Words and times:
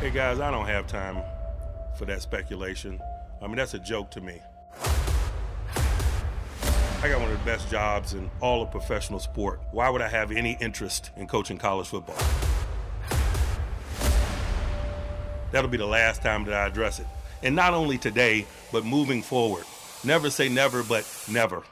Hey 0.00 0.08
guys, 0.08 0.40
I 0.40 0.50
don't 0.50 0.64
have 0.64 0.86
time 0.86 1.22
for 1.94 2.06
that 2.06 2.22
speculation. 2.22 3.02
I 3.42 3.46
mean, 3.46 3.56
that's 3.56 3.74
a 3.74 3.78
joke 3.78 4.10
to 4.12 4.22
me. 4.22 4.40
I 7.02 7.08
got 7.10 7.20
one 7.20 7.30
of 7.30 7.38
the 7.38 7.44
best 7.44 7.70
jobs 7.70 8.14
in 8.14 8.30
all 8.40 8.62
of 8.62 8.70
professional 8.70 9.18
sport. 9.18 9.60
Why 9.72 9.90
would 9.90 10.00
I 10.00 10.08
have 10.08 10.32
any 10.32 10.56
interest 10.58 11.10
in 11.18 11.26
coaching 11.26 11.58
college 11.58 11.88
football? 11.88 12.16
That'll 15.52 15.68
be 15.68 15.76
the 15.76 15.84
last 15.84 16.22
time 16.22 16.46
that 16.46 16.54
I 16.54 16.66
address 16.66 16.98
it. 16.98 17.06
And 17.42 17.54
not 17.54 17.74
only 17.74 17.98
today, 17.98 18.46
but 18.72 18.86
moving 18.86 19.20
forward. 19.20 19.66
Never 20.02 20.30
say 20.30 20.48
never, 20.48 20.82
but 20.82 21.06
never. 21.30 21.62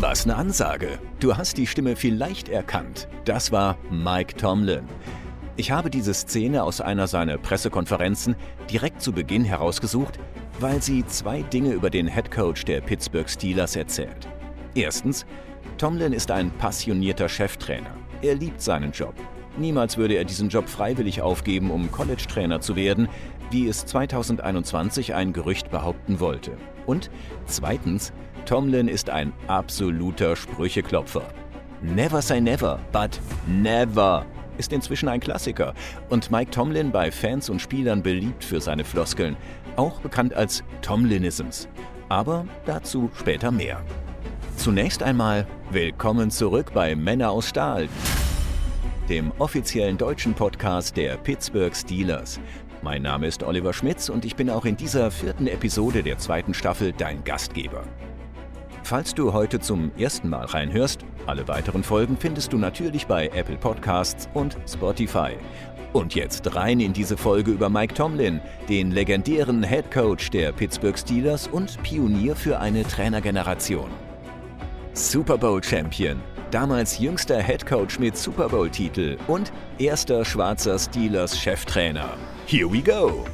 Was 0.00 0.24
eine 0.24 0.36
Ansage. 0.36 0.98
Du 1.18 1.36
hast 1.36 1.58
die 1.58 1.66
Stimme 1.66 1.94
vielleicht 1.94 2.48
erkannt. 2.48 3.06
Das 3.26 3.52
war 3.52 3.76
Mike 3.90 4.34
Tomlin. 4.34 4.88
Ich 5.56 5.72
habe 5.72 5.90
diese 5.90 6.14
Szene 6.14 6.62
aus 6.62 6.80
einer 6.80 7.06
seiner 7.06 7.36
Pressekonferenzen 7.36 8.34
direkt 8.70 9.02
zu 9.02 9.12
Beginn 9.12 9.44
herausgesucht, 9.44 10.18
weil 10.58 10.80
sie 10.80 11.04
zwei 11.04 11.42
Dinge 11.42 11.72
über 11.72 11.90
den 11.90 12.06
Headcoach 12.06 12.64
der 12.64 12.80
Pittsburgh 12.80 13.28
Steelers 13.28 13.76
erzählt. 13.76 14.26
Erstens, 14.74 15.26
Tomlin 15.76 16.14
ist 16.14 16.30
ein 16.30 16.50
passionierter 16.50 17.28
Cheftrainer. 17.28 17.94
Er 18.22 18.36
liebt 18.36 18.62
seinen 18.62 18.92
Job. 18.92 19.14
Niemals 19.58 19.98
würde 19.98 20.14
er 20.14 20.24
diesen 20.24 20.48
Job 20.48 20.70
freiwillig 20.70 21.20
aufgeben, 21.20 21.70
um 21.70 21.92
College-Trainer 21.92 22.62
zu 22.62 22.74
werden, 22.74 23.06
wie 23.50 23.68
es 23.68 23.84
2021 23.84 25.12
ein 25.12 25.34
Gerücht 25.34 25.70
behaupten 25.70 26.20
wollte. 26.20 26.56
Und 26.86 27.10
zweitens, 27.44 28.14
Tomlin 28.46 28.88
ist 28.88 29.10
ein 29.10 29.32
absoluter 29.46 30.36
Sprücheklopfer. 30.36 31.22
Never 31.82 32.20
say 32.20 32.40
never, 32.40 32.78
but 32.92 33.20
never 33.46 34.26
ist 34.58 34.72
inzwischen 34.72 35.08
ein 35.08 35.20
Klassiker 35.20 35.74
und 36.10 36.30
Mike 36.30 36.50
Tomlin 36.50 36.92
bei 36.92 37.10
Fans 37.10 37.48
und 37.48 37.60
Spielern 37.60 38.02
beliebt 38.02 38.44
für 38.44 38.60
seine 38.60 38.84
Floskeln, 38.84 39.36
auch 39.76 40.00
bekannt 40.00 40.34
als 40.34 40.62
Tomlinisms. 40.82 41.68
Aber 42.08 42.44
dazu 42.66 43.10
später 43.18 43.50
mehr. 43.50 43.80
Zunächst 44.56 45.02
einmal 45.02 45.46
willkommen 45.70 46.30
zurück 46.30 46.72
bei 46.74 46.94
Männer 46.94 47.30
aus 47.30 47.48
Stahl, 47.48 47.88
dem 49.08 49.32
offiziellen 49.38 49.96
deutschen 49.96 50.34
Podcast 50.34 50.96
der 50.96 51.16
Pittsburgh 51.16 51.74
Steelers. 51.74 52.38
Mein 52.82 53.02
Name 53.02 53.26
ist 53.26 53.42
Oliver 53.42 53.72
Schmitz 53.72 54.08
und 54.08 54.24
ich 54.24 54.36
bin 54.36 54.50
auch 54.50 54.64
in 54.64 54.76
dieser 54.76 55.10
vierten 55.10 55.46
Episode 55.46 56.02
der 56.02 56.18
zweiten 56.18 56.54
Staffel 56.54 56.92
dein 56.92 57.24
Gastgeber. 57.24 57.84
Falls 58.90 59.14
du 59.14 59.32
heute 59.32 59.60
zum 59.60 59.92
ersten 59.96 60.28
Mal 60.28 60.46
reinhörst, 60.46 61.04
alle 61.24 61.46
weiteren 61.46 61.84
Folgen 61.84 62.16
findest 62.18 62.52
du 62.52 62.58
natürlich 62.58 63.06
bei 63.06 63.28
Apple 63.28 63.56
Podcasts 63.56 64.28
und 64.34 64.56
Spotify. 64.68 65.36
Und 65.92 66.16
jetzt 66.16 66.56
rein 66.56 66.80
in 66.80 66.92
diese 66.92 67.16
Folge 67.16 67.52
über 67.52 67.68
Mike 67.68 67.94
Tomlin, 67.94 68.40
den 68.68 68.90
legendären 68.90 69.62
Head 69.62 69.92
Coach 69.92 70.30
der 70.30 70.50
Pittsburgh 70.50 70.98
Steelers 70.98 71.46
und 71.46 71.80
Pionier 71.84 72.34
für 72.34 72.58
eine 72.58 72.82
Trainergeneration. 72.82 73.90
Super 74.92 75.38
Bowl 75.38 75.62
Champion, 75.62 76.20
damals 76.50 76.98
jüngster 76.98 77.40
Head 77.40 77.64
Coach 77.66 78.00
mit 78.00 78.16
Super 78.16 78.48
Bowl 78.48 78.68
Titel 78.68 79.16
und 79.28 79.52
erster 79.78 80.24
schwarzer 80.24 80.76
Steelers 80.80 81.38
Cheftrainer. 81.38 82.14
Here 82.44 82.68
we 82.68 82.82
go! 82.82 83.24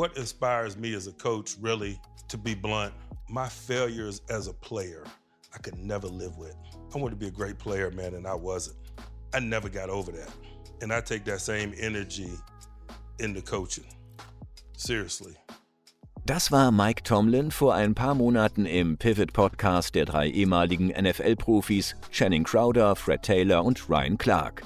What 0.00 0.16
inspires 0.16 0.78
me 0.78 0.94
as 0.94 1.08
a 1.08 1.12
coach, 1.12 1.56
really, 1.60 2.00
to 2.28 2.38
be 2.38 2.54
blunt, 2.54 2.94
my 3.28 3.46
failures 3.50 4.22
as 4.30 4.46
a 4.46 4.54
player, 4.54 5.04
I 5.54 5.58
could 5.58 5.76
never 5.76 6.06
live 6.06 6.38
with. 6.38 6.56
I 6.94 6.96
wanted 6.96 7.16
to 7.16 7.16
be 7.16 7.26
a 7.26 7.30
great 7.30 7.58
player, 7.58 7.90
man, 7.90 8.14
and 8.14 8.26
I 8.26 8.34
wasn't. 8.34 8.78
I 9.34 9.40
never 9.40 9.68
got 9.68 9.90
over 9.90 10.10
that. 10.12 10.30
And 10.80 10.90
I 10.90 11.02
take 11.02 11.26
that 11.26 11.42
same 11.42 11.74
energy 11.78 12.30
into 13.18 13.42
coaching. 13.42 13.84
Seriously. 14.78 15.36
Das 16.24 16.50
war 16.50 16.72
Mike 16.72 17.02
Tomlin 17.02 17.50
vor 17.50 17.74
ein 17.74 17.94
paar 17.94 18.14
Monaten 18.14 18.64
im 18.64 18.96
Pivot 18.96 19.34
Podcast 19.34 19.94
der 19.94 20.06
drei 20.06 20.30
ehemaligen 20.30 20.88
NFL-Profis 20.88 21.94
Channing 22.10 22.44
Crowder, 22.44 22.96
Fred 22.96 23.22
Taylor 23.22 23.62
und 23.62 23.90
Ryan 23.90 24.16
Clark. 24.16 24.62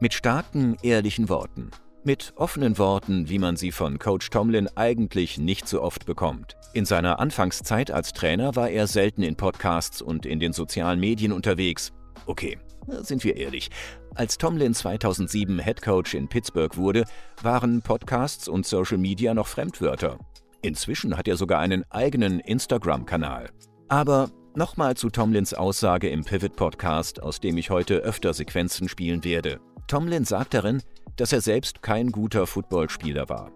Mit 0.00 0.14
starken, 0.14 0.78
ehrlichen 0.82 1.28
Worten. 1.28 1.70
Mit 2.04 2.32
offenen 2.36 2.78
Worten, 2.78 3.28
wie 3.28 3.40
man 3.40 3.56
sie 3.56 3.72
von 3.72 3.98
Coach 3.98 4.30
Tomlin 4.30 4.68
eigentlich 4.76 5.36
nicht 5.36 5.66
so 5.66 5.82
oft 5.82 6.06
bekommt. 6.06 6.56
In 6.72 6.84
seiner 6.84 7.18
Anfangszeit 7.18 7.90
als 7.90 8.12
Trainer 8.12 8.54
war 8.54 8.70
er 8.70 8.86
selten 8.86 9.22
in 9.22 9.34
Podcasts 9.34 10.00
und 10.00 10.24
in 10.24 10.38
den 10.38 10.52
sozialen 10.52 11.00
Medien 11.00 11.32
unterwegs. 11.32 11.92
Okay, 12.26 12.56
sind 13.00 13.24
wir 13.24 13.36
ehrlich. 13.36 13.70
Als 14.14 14.38
Tomlin 14.38 14.74
2007 14.74 15.58
Head 15.58 15.82
Coach 15.82 16.14
in 16.14 16.28
Pittsburgh 16.28 16.76
wurde, 16.76 17.04
waren 17.42 17.82
Podcasts 17.82 18.46
und 18.48 18.64
Social 18.64 18.98
Media 18.98 19.34
noch 19.34 19.48
Fremdwörter. 19.48 20.18
Inzwischen 20.62 21.16
hat 21.16 21.26
er 21.26 21.36
sogar 21.36 21.58
einen 21.58 21.84
eigenen 21.90 22.38
Instagram-Kanal. 22.38 23.50
Aber 23.88 24.30
nochmal 24.54 24.96
zu 24.96 25.10
Tomlins 25.10 25.52
Aussage 25.52 26.08
im 26.08 26.24
Pivot 26.24 26.54
Podcast, 26.54 27.22
aus 27.22 27.40
dem 27.40 27.56
ich 27.58 27.70
heute 27.70 27.96
öfter 27.96 28.34
Sequenzen 28.34 28.88
spielen 28.88 29.24
werde. 29.24 29.60
Tomlin 29.88 30.26
sagt 30.26 30.52
darin, 30.52 30.82
dass 31.16 31.32
er 31.32 31.40
selbst 31.40 31.80
kein 31.80 32.12
guter 32.12 32.46
Footballspieler 32.46 33.30
war. 33.30 33.50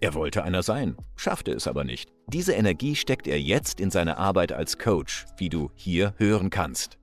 Er 0.00 0.12
wollte 0.12 0.44
einer 0.44 0.62
sein, 0.62 0.96
schaffte 1.16 1.50
es 1.50 1.66
aber 1.66 1.82
nicht. 1.82 2.10
Diese 2.26 2.52
Energie 2.52 2.94
steckt 2.94 3.26
er 3.26 3.40
jetzt 3.40 3.80
in 3.80 3.90
seine 3.90 4.18
Arbeit 4.18 4.52
als 4.52 4.78
Coach, 4.78 5.24
wie 5.38 5.48
du 5.48 5.70
hier 5.74 6.12
hören 6.18 6.50
kannst. 6.50 6.98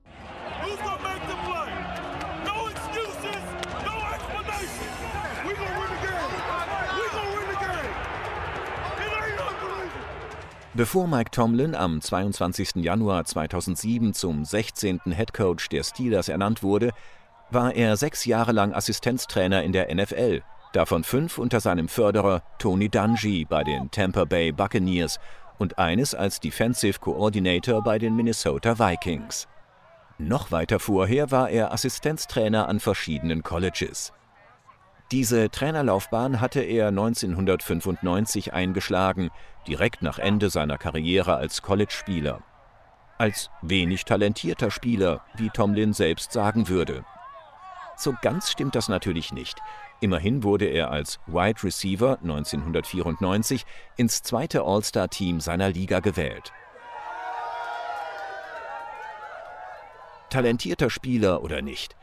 Bevor 10.76 11.08
Mike 11.08 11.30
Tomlin 11.30 11.74
am 11.74 12.02
22. 12.02 12.84
Januar 12.84 13.24
2007 13.24 14.12
zum 14.12 14.44
16. 14.44 15.00
Head 15.06 15.32
Coach 15.32 15.70
der 15.70 15.82
Steelers 15.82 16.28
ernannt 16.28 16.62
wurde, 16.62 16.92
war 17.50 17.74
er 17.74 17.96
sechs 17.96 18.24
Jahre 18.24 18.52
lang 18.52 18.72
Assistenztrainer 18.72 19.62
in 19.62 19.72
der 19.72 19.94
NFL, 19.94 20.42
davon 20.72 21.04
fünf 21.04 21.38
unter 21.38 21.60
seinem 21.60 21.88
Förderer 21.88 22.42
Tony 22.58 22.88
Dungy 22.88 23.44
bei 23.44 23.64
den 23.64 23.90
Tampa 23.90 24.24
Bay 24.24 24.52
Buccaneers 24.52 25.18
und 25.58 25.78
eines 25.78 26.14
als 26.14 26.40
Defensive 26.40 26.98
Coordinator 27.00 27.82
bei 27.82 27.98
den 27.98 28.14
Minnesota 28.16 28.78
Vikings. 28.78 29.48
Noch 30.18 30.50
weiter 30.50 30.78
vorher 30.80 31.30
war 31.30 31.50
er 31.50 31.72
Assistenztrainer 31.72 32.68
an 32.68 32.80
verschiedenen 32.80 33.42
Colleges. 33.42 34.12
Diese 35.12 35.50
Trainerlaufbahn 35.50 36.40
hatte 36.40 36.62
er 36.62 36.88
1995 36.88 38.52
eingeschlagen, 38.52 39.30
direkt 39.68 40.02
nach 40.02 40.18
Ende 40.18 40.50
seiner 40.50 40.78
Karriere 40.78 41.36
als 41.36 41.62
College-Spieler. 41.62 42.40
Als 43.18 43.50
wenig 43.62 44.04
talentierter 44.04 44.70
Spieler, 44.70 45.20
wie 45.36 45.50
Tomlin 45.50 45.92
selbst 45.92 46.32
sagen 46.32 46.68
würde. 46.68 47.04
So 47.96 48.14
ganz 48.22 48.50
stimmt 48.50 48.74
das 48.74 48.88
natürlich 48.88 49.32
nicht. 49.32 49.58
Immerhin 50.00 50.42
wurde 50.42 50.66
er 50.66 50.90
als 50.90 51.18
Wide 51.26 51.62
Receiver 51.62 52.18
1994 52.22 53.64
ins 53.96 54.22
zweite 54.22 54.62
All-Star-Team 54.62 55.40
seiner 55.40 55.70
Liga 55.70 56.00
gewählt. 56.00 56.52
Talentierter 60.28 60.90
Spieler 60.90 61.42
oder 61.42 61.62
nicht, 61.62 61.96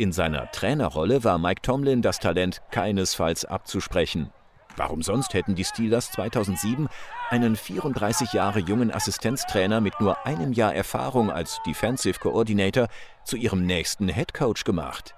in 0.00 0.12
seiner 0.12 0.50
Trainerrolle 0.50 1.24
war 1.24 1.36
Mike 1.36 1.60
Tomlin 1.60 2.00
das 2.00 2.18
Talent 2.18 2.62
keinesfalls 2.70 3.44
abzusprechen. 3.44 4.30
Warum 4.74 5.02
sonst 5.02 5.34
hätten 5.34 5.56
die 5.56 5.64
Steelers 5.66 6.10
2007 6.12 6.88
einen 7.28 7.54
34 7.54 8.32
Jahre 8.32 8.60
jungen 8.60 8.90
Assistenztrainer 8.90 9.82
mit 9.82 10.00
nur 10.00 10.26
einem 10.26 10.54
Jahr 10.54 10.74
Erfahrung 10.74 11.30
als 11.30 11.60
Defensive 11.66 12.18
Coordinator 12.18 12.88
zu 13.24 13.36
ihrem 13.36 13.66
nächsten 13.66 14.08
Head 14.08 14.32
Coach 14.32 14.64
gemacht? 14.64 15.14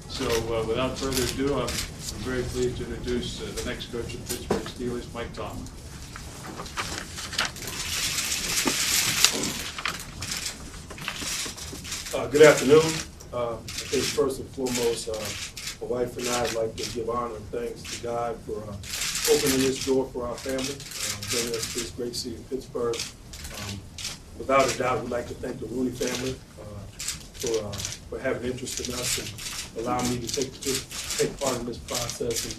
So, 0.00 0.26
uh, 0.26 0.64
without 0.66 0.96
further 0.96 1.22
ado, 1.22 1.52
I'm, 1.52 1.60
I'm 1.60 2.22
very 2.24 2.42
pleased 2.44 2.78
to 2.78 2.84
introduce 2.86 3.42
uh, 3.42 3.52
the 3.60 3.68
next 3.68 3.92
coach 3.92 4.14
of 4.14 4.26
Pittsburgh 4.26 4.62
Steelers, 4.62 5.12
Mike 5.12 5.32
Tomlin. 5.34 5.68
Uh, 12.14 12.26
good 12.28 12.42
afternoon. 12.42 12.90
Uh, 13.34 13.54
I 13.54 13.56
think 13.92 14.04
first 14.04 14.40
and 14.40 14.48
foremost, 14.50 15.10
uh, 15.10 15.84
my 15.84 15.98
wife 16.00 16.16
and 16.16 16.26
I 16.28 16.42
would 16.42 16.54
like 16.54 16.76
to 16.76 16.90
give 16.94 17.10
honor 17.10 17.36
and 17.36 17.44
thanks 17.50 17.82
to 17.82 18.02
God 18.02 18.36
for 18.46 18.64
uh, 18.64 19.36
opening 19.36 19.58
this 19.58 19.84
door 19.84 20.06
for 20.06 20.26
our 20.26 20.36
family, 20.36 20.74
bringing 21.30 21.54
us 21.54 21.72
to 21.74 21.80
this 21.80 21.90
great 21.90 22.16
city 22.16 22.36
of 22.36 22.48
Pittsburgh. 22.48 22.96
Um, 22.96 23.78
without 24.38 24.74
a 24.74 24.78
doubt, 24.78 25.02
we'd 25.02 25.10
like 25.10 25.28
to 25.28 25.34
thank 25.34 25.60
the 25.60 25.66
Rooney 25.66 25.90
family. 25.90 26.34
For, 27.42 27.72
for 28.08 28.20
having 28.20 28.52
interest 28.52 28.86
in 28.86 28.94
us 28.94 29.18
and 29.18 29.61
allowing 29.78 30.08
me 30.10 30.18
to 30.20 30.26
take, 30.26 30.52
take 30.60 31.38
part 31.40 31.58
in 31.60 31.66
this 31.66 31.78
process 31.78 32.46
and 32.46 32.56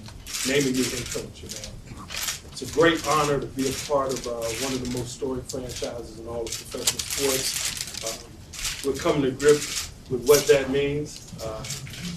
naming 0.48 0.74
me 0.74 0.84
head 0.84 1.06
coach. 1.12 1.44
You 1.44 1.50
know. 1.50 2.06
It's 2.52 2.62
a 2.62 2.74
great 2.74 3.06
honor 3.08 3.40
to 3.40 3.48
be 3.48 3.68
a 3.68 3.74
part 3.88 4.14
of 4.14 4.28
uh, 4.28 4.32
one 4.64 4.74
of 4.74 4.84
the 4.86 4.98
most 4.98 5.16
storied 5.16 5.46
franchises 5.46 6.20
in 6.20 6.28
all 6.28 6.42
of 6.42 6.48
professional 6.48 7.00
sports. 7.00 8.04
Um, 8.06 8.92
we're 8.92 9.00
coming 9.00 9.24
to 9.24 9.32
grips 9.32 9.92
with 10.10 10.28
what 10.28 10.46
that 10.48 10.70
means, 10.70 11.34
uh, 11.44 11.64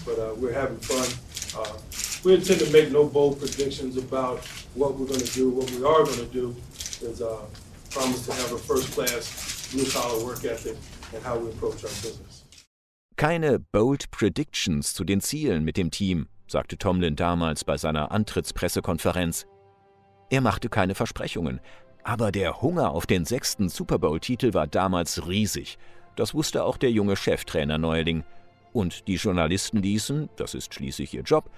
but 0.05 0.19
uh, 0.19 0.35
we're 0.37 0.53
having 0.53 0.79
fun. 0.79 1.09
Uh, 1.57 1.79
we 2.25 2.35
intend 2.35 2.61
to 2.61 2.71
make 2.71 2.91
no 2.91 3.07
bold 3.07 3.39
predictions 3.39 3.97
about 3.97 4.45
what 4.75 4.95
we're 4.97 5.07
going 5.07 5.21
to 5.21 5.33
do. 5.33 5.49
What 5.49 5.71
we 5.71 5.79
are 5.79 6.05
going 6.05 6.19
to 6.19 6.27
do 6.27 6.55
is 7.01 7.23
uh, 7.23 7.39
promise 7.91 8.27
to 8.27 8.33
have 8.35 8.53
a 8.53 8.59
first-class 8.59 9.73
blue-collar 9.73 10.25
work 10.25 10.45
ethic 10.45 10.77
and 11.15 11.23
how 11.23 11.39
we 11.39 11.49
approach 11.49 11.85
our 11.85 11.91
business. 12.03 12.26
Keine 13.17 13.59
bold 13.59 14.11
predictions 14.11 14.93
zu 14.93 15.03
den 15.03 15.23
Zielen 15.23 15.65
mit 15.65 15.79
dem 15.79 15.91
Team, 15.91 16.29
sagte 16.47 16.77
Tomlin 16.77 17.17
damals 17.17 17.65
bei 17.65 17.79
seiner 17.79 18.13
Antrittspressekonferenz. 18.13 19.47
Er 20.29 20.43
machte 20.43 20.69
keine 20.69 20.95
Versprechungen, 20.95 21.61
aber 22.05 22.31
der 22.31 22.61
Hunger 22.61 22.91
auf 22.91 23.07
den 23.07 23.25
sechsten 23.25 23.71
Super 23.71 23.99
Bowl-Titel 23.99 24.53
war 24.53 24.67
damals 24.67 25.27
riesig. 25.27 25.79
Das 26.17 26.35
wusste 26.35 26.65
auch 26.65 26.77
der 26.77 26.91
junge 26.91 27.17
Cheftrainer 27.17 27.79
Neuling. 27.79 28.23
Und 28.75 29.09
die 29.09 29.15
Journalisten 29.15 29.79
ließen, 29.79 30.29
das 30.37 30.55
ist 30.55 30.75
schließlich 30.75 31.15
ihr 31.15 31.23
Job, 31.23 31.49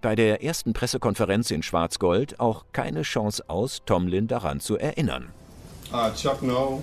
bei 0.00 0.16
der 0.16 0.42
ersten 0.42 0.72
Pressekonferenz 0.72 1.52
in 1.52 1.62
Schwarz-Gold 1.62 2.40
auch 2.40 2.64
keine 2.72 3.02
Chance 3.02 3.48
aus, 3.48 3.82
Tomlin 3.86 4.26
daran 4.26 4.58
zu 4.58 4.78
erinnern. 4.78 5.30
Uh, 5.92 6.10
Chuck 6.16 6.42
No, 6.42 6.82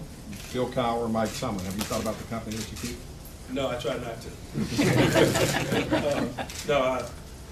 Bill 0.53 0.67
Cowher, 0.73 1.09
Mike 1.09 1.33
Tomlin. 1.37 1.65
Have 1.65 1.77
you 1.77 1.83
thought 1.83 1.99
about 1.99 2.17
the 2.17 2.33
company 2.33 2.55
that 2.55 2.71
you 2.71 2.77
keep? 2.77 3.10
No, 3.53 3.69
I 3.69 3.75
try 3.75 3.97
not 3.97 4.15
to. 4.21 4.29
uh, 5.95 6.25
no, 6.67 6.81
I, 6.81 7.05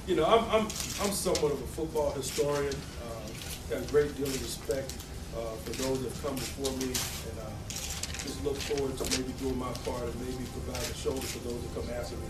you 0.07 0.15
know, 0.15 0.25
I'm, 0.25 0.43
I'm, 0.45 0.67
I'm 1.01 1.11
somewhat 1.11 1.51
of 1.51 1.61
a 1.61 1.67
football 1.67 2.11
historian. 2.11 2.73
Uh, 3.03 3.29
got 3.69 3.81
a 3.81 3.91
great 3.91 4.15
deal 4.15 4.27
of 4.27 4.41
respect 4.41 4.93
uh, 5.35 5.55
for 5.65 5.71
those 5.83 6.01
that 6.03 6.13
come 6.23 6.35
before 6.35 6.71
me, 6.77 6.87
and 6.87 7.39
uh, 7.39 7.49
just 7.69 8.43
look 8.43 8.55
forward 8.55 8.97
to 8.97 9.03
maybe 9.17 9.33
doing 9.39 9.57
my 9.57 9.71
part 9.85 10.03
and 10.03 10.19
maybe 10.21 10.45
provide 10.53 10.81
a 10.89 10.95
shoulder 10.95 11.21
for 11.21 11.39
those 11.47 11.61
that 11.61 11.75
come 11.75 11.89
after 11.95 12.15
me. 12.15 12.29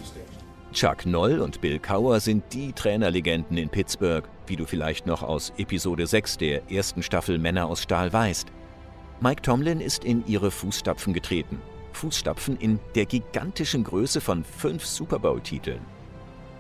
Chuck 0.72 1.06
Noll 1.06 1.40
und 1.42 1.62
Bill 1.62 1.80
Cowher 1.80 2.20
sind 2.20 2.44
die 2.54 2.74
Trainerlegenden 2.74 3.58
in 3.58 3.70
Pittsburgh, 3.70 4.24
wie 4.46 4.56
du 4.56 4.66
vielleicht 4.66 5.08
noch 5.08 5.24
aus 5.24 5.52
Episode 5.58 6.06
6 6.06 6.38
der 6.38 6.72
ersten 6.72 7.02
Staffel 7.02 7.40
Männer 7.40 7.66
aus 7.68 7.82
Stahl 7.82 8.14
weißt. 8.14 8.48
Mike 9.20 9.42
Tomlin 9.42 9.82
ist 9.82 10.04
in 10.04 10.26
ihre 10.28 10.52
Fußstapfen 10.52 11.14
getreten. 11.14 11.60
Fußstapfen 12.00 12.58
in 12.58 12.80
der 12.96 13.06
gigantischen 13.06 13.84
Größe 13.84 14.22
von 14.22 14.46
fünf 14.46 14.86
Super 14.86 15.20
Bowl-Titeln. 15.20 15.82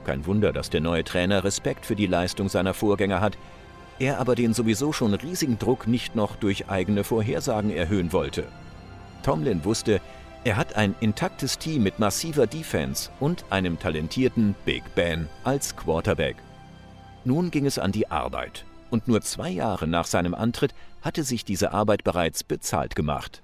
Kein 0.05 0.25
Wunder, 0.25 0.51
dass 0.51 0.69
der 0.69 0.81
neue 0.81 1.05
Trainer 1.05 1.43
Respekt 1.43 1.85
für 1.85 1.95
die 1.95 2.07
Leistung 2.07 2.49
seiner 2.49 2.73
Vorgänger 2.73 3.21
hat, 3.21 3.37
er 3.99 4.19
aber 4.19 4.35
den 4.35 4.53
sowieso 4.53 4.91
schon 4.91 5.13
riesigen 5.13 5.57
Druck 5.57 5.87
nicht 5.87 6.15
noch 6.15 6.35
durch 6.35 6.69
eigene 6.69 7.03
Vorhersagen 7.03 7.71
erhöhen 7.71 8.11
wollte. 8.11 8.47
Tomlin 9.23 9.63
wusste, 9.63 10.01
er 10.43 10.57
hat 10.57 10.75
ein 10.75 10.95
intaktes 10.99 11.57
Team 11.57 11.83
mit 11.83 11.99
massiver 11.99 12.47
Defense 12.47 13.09
und 13.19 13.45
einem 13.49 13.79
talentierten 13.79 14.55
Big 14.65 14.83
Ben 14.95 15.29
als 15.43 15.75
Quarterback. 15.75 16.35
Nun 17.23 17.49
ging 17.51 17.65
es 17.65 17.79
an 17.79 17.91
die 17.91 18.09
Arbeit. 18.11 18.65
Und 18.89 19.07
nur 19.07 19.21
zwei 19.21 19.49
Jahre 19.49 19.87
nach 19.87 20.05
seinem 20.05 20.33
Antritt 20.33 20.73
hatte 21.01 21.23
sich 21.23 21.45
diese 21.45 21.71
Arbeit 21.71 22.03
bereits 22.03 22.43
bezahlt 22.43 22.95
gemacht. 22.95 23.41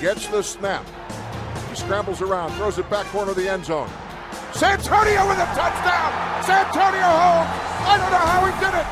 Gets 0.00 0.28
the 0.28 0.42
snap. 0.42 0.86
He 1.70 1.74
scrambles 1.74 2.22
around, 2.22 2.52
throws 2.52 2.78
it 2.78 2.88
back 2.88 3.06
corner 3.06 3.32
of 3.32 3.36
the 3.36 3.48
end 3.50 3.64
zone. 3.64 3.90
Santonio 4.54 5.26
with 5.26 5.38
a 5.38 5.48
touchdown! 5.58 6.10
Santonio 6.46 7.02
home! 7.02 7.48
I 7.82 7.98
don't 7.98 8.12
know 8.14 8.26
how 8.30 8.46
he 8.46 8.54
did 8.62 8.74
it! 8.78 8.86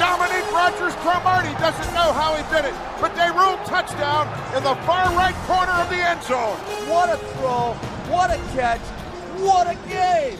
Dominique 0.00 0.50
Rogers 0.50 0.94
Cromartie 1.04 1.52
doesn't 1.60 1.94
know 1.94 2.12
how 2.12 2.34
he 2.34 2.42
did 2.48 2.64
it, 2.64 2.74
but 2.98 3.14
they 3.14 3.28
ruled 3.30 3.62
touchdown 3.66 4.26
in 4.56 4.62
the 4.64 4.74
far 4.86 5.14
right 5.14 5.34
corner 5.46 5.72
of 5.72 5.90
the 5.90 5.96
end 5.96 6.22
zone. 6.22 6.56
What 6.88 7.10
a 7.10 7.18
throw, 7.36 7.74
what 8.10 8.30
a 8.30 8.38
catch, 8.56 8.80
what 9.36 9.68
a 9.68 9.76
game! 9.86 10.38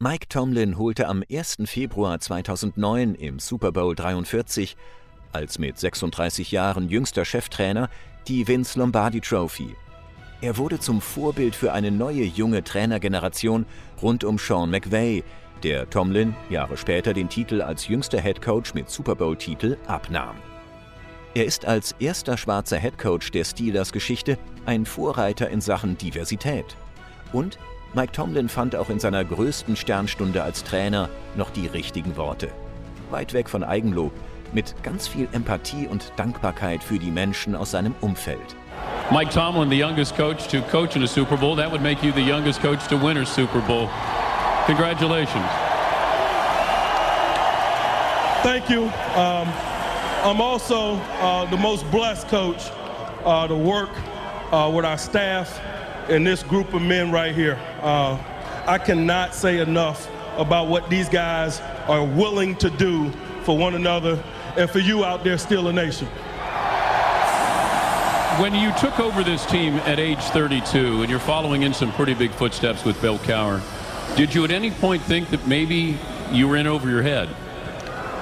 Mike 0.00 0.30
Tomlin 0.30 0.78
holte 0.78 1.06
am 1.06 1.22
1. 1.28 1.66
Februar 1.66 2.18
2009 2.18 3.14
im 3.14 3.38
Super 3.40 3.72
Bowl 3.72 3.94
43 3.94 4.76
als 5.32 5.58
mit 5.58 5.78
36 5.78 6.50
Jahren 6.50 6.88
jüngster 6.88 7.24
Cheftrainer 7.24 7.90
die 8.26 8.46
Vince 8.46 8.78
Lombardi 8.78 9.20
Trophy. 9.20 9.76
Er 10.40 10.56
wurde 10.56 10.78
zum 10.78 11.00
Vorbild 11.00 11.54
für 11.54 11.72
eine 11.72 11.90
neue 11.90 12.24
junge 12.24 12.62
Trainergeneration 12.62 13.66
rund 14.02 14.24
um 14.24 14.38
Sean 14.38 14.70
McVay, 14.70 15.24
der 15.62 15.90
Tomlin 15.90 16.34
Jahre 16.50 16.76
später 16.76 17.12
den 17.12 17.28
Titel 17.28 17.60
als 17.62 17.88
jüngster 17.88 18.20
Head 18.20 18.40
Coach 18.40 18.74
mit 18.74 18.88
Super 18.88 19.14
Bowl-Titel 19.14 19.76
abnahm. 19.86 20.36
Er 21.34 21.44
ist 21.44 21.66
als 21.66 21.92
erster 21.98 22.36
schwarzer 22.36 22.78
Head 22.78 22.98
Coach 22.98 23.30
der 23.30 23.44
Steelers 23.44 23.92
Geschichte 23.92 24.38
ein 24.66 24.86
Vorreiter 24.86 25.50
in 25.50 25.60
Sachen 25.60 25.98
Diversität. 25.98 26.76
Und 27.32 27.58
Mike 27.94 28.12
Tomlin 28.12 28.48
fand 28.48 28.76
auch 28.76 28.90
in 28.90 29.00
seiner 29.00 29.24
größten 29.24 29.76
Sternstunde 29.76 30.42
als 30.42 30.62
Trainer 30.62 31.08
noch 31.36 31.50
die 31.50 31.66
richtigen 31.66 32.16
Worte. 32.16 32.50
Weit 33.10 33.32
weg 33.32 33.48
von 33.48 33.64
Eigenlob, 33.64 34.12
mit 34.52 34.74
ganz 34.82 35.08
viel 35.08 35.28
Empathie 35.32 35.86
und 35.86 36.12
Dankbarkeit 36.16 36.82
für 36.82 36.98
die 36.98 37.10
Menschen 37.10 37.54
aus 37.54 37.72
seinem 37.72 37.94
Umfeld. 38.00 38.56
Mike 39.10 39.30
Tomlin, 39.30 39.70
the 39.70 39.76
youngest 39.76 40.16
coach 40.16 40.46
to 40.48 40.60
coach 40.70 40.94
in 40.96 41.02
a 41.02 41.06
Super 41.06 41.36
Bowl, 41.36 41.56
that 41.56 41.70
would 41.70 41.82
make 41.82 42.02
you 42.02 42.12
the 42.12 42.20
youngest 42.20 42.60
coach 42.60 42.86
to 42.88 42.96
win 42.96 43.16
a 43.16 43.24
Super 43.24 43.60
Bowl. 43.60 43.88
Congratulations. 44.66 45.46
Thank 48.42 48.68
you. 48.68 48.84
Um, 49.14 49.48
I'm 50.22 50.40
also 50.40 50.96
uh, 51.20 51.46
the 51.46 51.56
most 51.56 51.90
blessed 51.90 52.28
coach 52.28 52.70
uh, 53.24 53.46
to 53.46 53.56
work 53.56 53.90
uh, 54.52 54.70
with 54.74 54.84
our 54.84 54.98
staff 54.98 55.58
and 56.10 56.26
this 56.26 56.42
group 56.42 56.74
of 56.74 56.82
men 56.82 57.10
right 57.10 57.34
here. 57.34 57.58
Uh, 57.80 58.18
I 58.66 58.78
cannot 58.78 59.34
say 59.34 59.60
enough 59.60 60.08
about 60.36 60.68
what 60.68 60.88
these 60.90 61.08
guys 61.08 61.60
are 61.88 62.04
willing 62.04 62.56
to 62.56 62.70
do 62.70 63.10
for 63.42 63.56
one 63.56 63.74
another 63.74 64.22
and 64.58 64.68
for 64.68 64.80
you 64.80 65.04
out 65.04 65.22
there, 65.22 65.38
still 65.38 65.68
a 65.68 65.72
Nation. 65.72 66.08
When 68.42 68.54
you 68.54 68.72
took 68.78 68.98
over 68.98 69.22
this 69.22 69.46
team 69.46 69.74
at 69.86 70.00
age 70.00 70.18
32, 70.18 71.02
and 71.02 71.08
you're 71.08 71.20
following 71.20 71.62
in 71.62 71.72
some 71.72 71.92
pretty 71.92 72.14
big 72.14 72.32
footsteps 72.32 72.84
with 72.84 73.00
Bill 73.00 73.18
Cower, 73.20 73.62
did 74.16 74.34
you 74.34 74.44
at 74.44 74.50
any 74.50 74.72
point 74.72 75.02
think 75.02 75.30
that 75.30 75.46
maybe 75.46 75.96
you 76.32 76.48
were 76.48 76.56
in 76.56 76.66
over 76.66 76.90
your 76.90 77.02
head? 77.02 77.28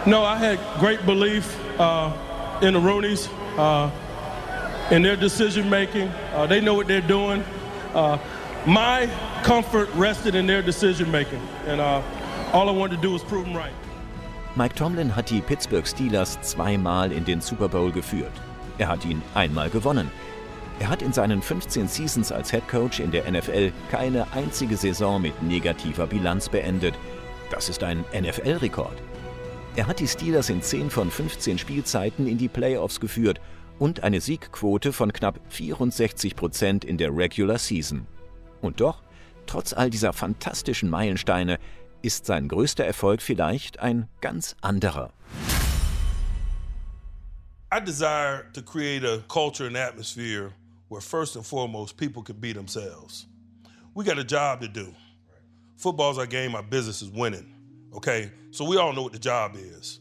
No, 0.07 0.25
I 0.25 0.37
had 0.37 0.61
great 0.79 1.07
belief 1.07 1.59
uh, 1.81 2.13
in 2.61 2.75
the 2.75 2.81
Roonies, 2.81 3.31
uh, 3.57 3.91
in 4.95 5.01
their 5.01 5.17
decision 5.17 5.71
making. 5.71 6.09
Uh, 6.35 6.47
they 6.47 6.61
know 6.61 6.75
what 6.75 6.87
they're 6.87 7.01
doing. 7.01 7.43
Uh, 7.95 8.19
my 8.67 9.09
comfort 9.43 9.89
rested 9.95 10.35
in 10.35 10.47
their 10.47 10.61
decision 10.61 11.11
making, 11.11 11.41
and 11.65 11.81
uh, 11.81 12.03
all 12.53 12.69
I 12.69 12.73
wanted 12.73 12.97
to 12.97 13.03
do 13.03 13.13
was 13.13 13.23
prove 13.23 13.47
them 13.47 13.57
right. 13.57 13.73
Mike 14.57 14.75
Tomlin 14.75 15.15
hat 15.15 15.29
die 15.29 15.43
Pittsburgh 15.43 15.87
Steelers 15.87 16.41
zweimal 16.41 17.13
in 17.13 17.27
den 17.27 17.43
Super 17.43 17.69
Bowl 17.69 17.93
geführt. 17.93 18.33
Er 18.79 18.89
hat 18.89 19.05
ihn 19.05 19.21
einmal 19.35 19.69
gewonnen. 19.69 20.11
Er 20.81 20.89
hat 20.89 21.03
in 21.03 21.13
seinen 21.13 21.43
15 21.43 21.89
Seasons 21.89 22.33
als 22.33 22.53
Head 22.53 22.67
Coach 22.67 23.01
in 23.01 23.11
der 23.11 23.31
NFL 23.31 23.71
keine 23.91 24.33
einzige 24.33 24.79
Saison 24.79 25.21
mit 25.21 25.43
negativer 25.43 26.07
Bilanz 26.07 26.49
beendet. 26.49 26.95
Das 27.51 27.69
ist 27.69 27.83
ein 27.83 28.03
NFL-Rekord. 28.19 28.97
Er 29.77 29.87
hat 29.87 30.01
die 30.01 30.09
Steelers 30.09 30.49
in 30.49 30.63
10 30.63 30.89
von 30.89 31.11
15 31.11 31.59
Spielzeiten 31.59 32.27
in 32.27 32.39
die 32.39 32.49
Playoffs 32.49 32.99
geführt 32.99 33.43
und 33.79 34.05
eine 34.05 34.23
Siegquote 34.23 34.95
von 34.95 35.13
knapp 35.13 35.39
64 35.51 36.35
Prozent 36.35 36.83
in 36.83 36.97
der 36.97 37.15
Regular 37.15 37.59
Season. 37.59 38.07
Und 38.63 38.81
doch, 38.81 39.03
trotz 39.45 39.75
all 39.75 39.91
dieser 39.91 40.15
fantastischen 40.15 40.89
Meilensteine, 40.89 41.59
ist 42.03 42.27
sein 42.27 42.49
größter 42.49 42.85
Erfolg 42.85 43.23
vielleicht 43.23 43.79
ein 43.81 44.09
ganz 44.21 44.57
anderer. 44.61 45.13
I 47.73 47.81
desire 47.81 48.45
to 48.53 48.63
create 48.63 49.05
a 49.05 49.19
culture 49.29 49.67
and 49.67 49.77
atmosphere 49.77 50.53
where 50.89 51.01
first 51.01 51.37
and 51.37 51.45
foremost 51.45 51.97
people 51.97 52.23
can 52.23 52.37
be 52.37 52.53
themselves. 52.53 53.27
We 53.95 54.05
got 54.05 54.19
a 54.19 54.25
job 54.25 54.61
to 54.61 54.69
do. 54.69 54.95
Football's 55.77 56.19
our 56.19 56.27
game, 56.27 56.55
our 56.55 56.63
business 56.63 57.03
is 57.03 57.11
winning. 57.11 57.53
Okay? 57.95 58.31
So 58.51 58.65
we 58.65 58.77
all 58.77 58.93
know 58.93 59.03
what 59.03 59.13
the 59.13 59.19
job 59.19 59.57
is. 59.57 60.01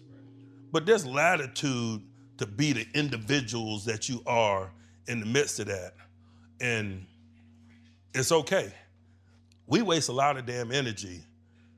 But 0.72 0.86
there's 0.86 1.06
latitude 1.06 2.02
to 2.38 2.46
be 2.46 2.74
the 2.74 2.86
individuals 2.94 3.86
that 3.86 4.10
you 4.10 4.22
are 4.26 4.72
in 5.08 5.20
the 5.20 5.26
midst 5.26 5.60
of 5.60 5.68
that. 5.68 5.94
And 6.60 7.06
it's 8.14 8.32
okay. 8.32 8.74
We 9.68 9.82
waste 9.82 10.10
a 10.10 10.14
lot 10.14 10.38
of 10.38 10.46
damn 10.46 10.72
energy 10.72 11.24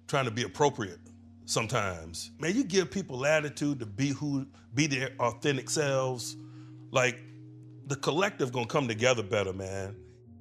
trying 0.08 0.26
to 0.26 0.32
be 0.32 0.44
appropriate 0.44 1.00
sometimes. 1.46 2.32
Man, 2.40 2.56
you 2.56 2.64
give 2.64 2.90
people 2.90 3.18
latitude 3.18 3.80
to 3.80 3.86
be 3.86 4.10
who 4.10 4.46
be 4.74 4.88
their 4.88 5.12
authentic 5.20 5.70
selves. 5.70 6.38
Like 6.92 7.20
the 7.88 7.96
collective 7.96 8.52
gonna 8.52 8.68
come 8.68 8.88
together 8.88 9.24
better, 9.24 9.54
man. 9.54 9.96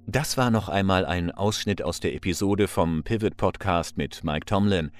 Das 0.09 0.37
war 0.37 0.51
noch 0.51 0.69
einmal 0.69 1.05
ein 1.05 1.33
Ausschnitt 1.33 1.83
aus 1.83 1.99
der 1.99 2.15
Episode 2.15 2.69
vom 2.69 3.03
Pivot 3.03 3.37
Podcast 3.37 3.97
mit 3.97 4.23
Mike 4.23 4.47
Tomlin. 4.47 4.93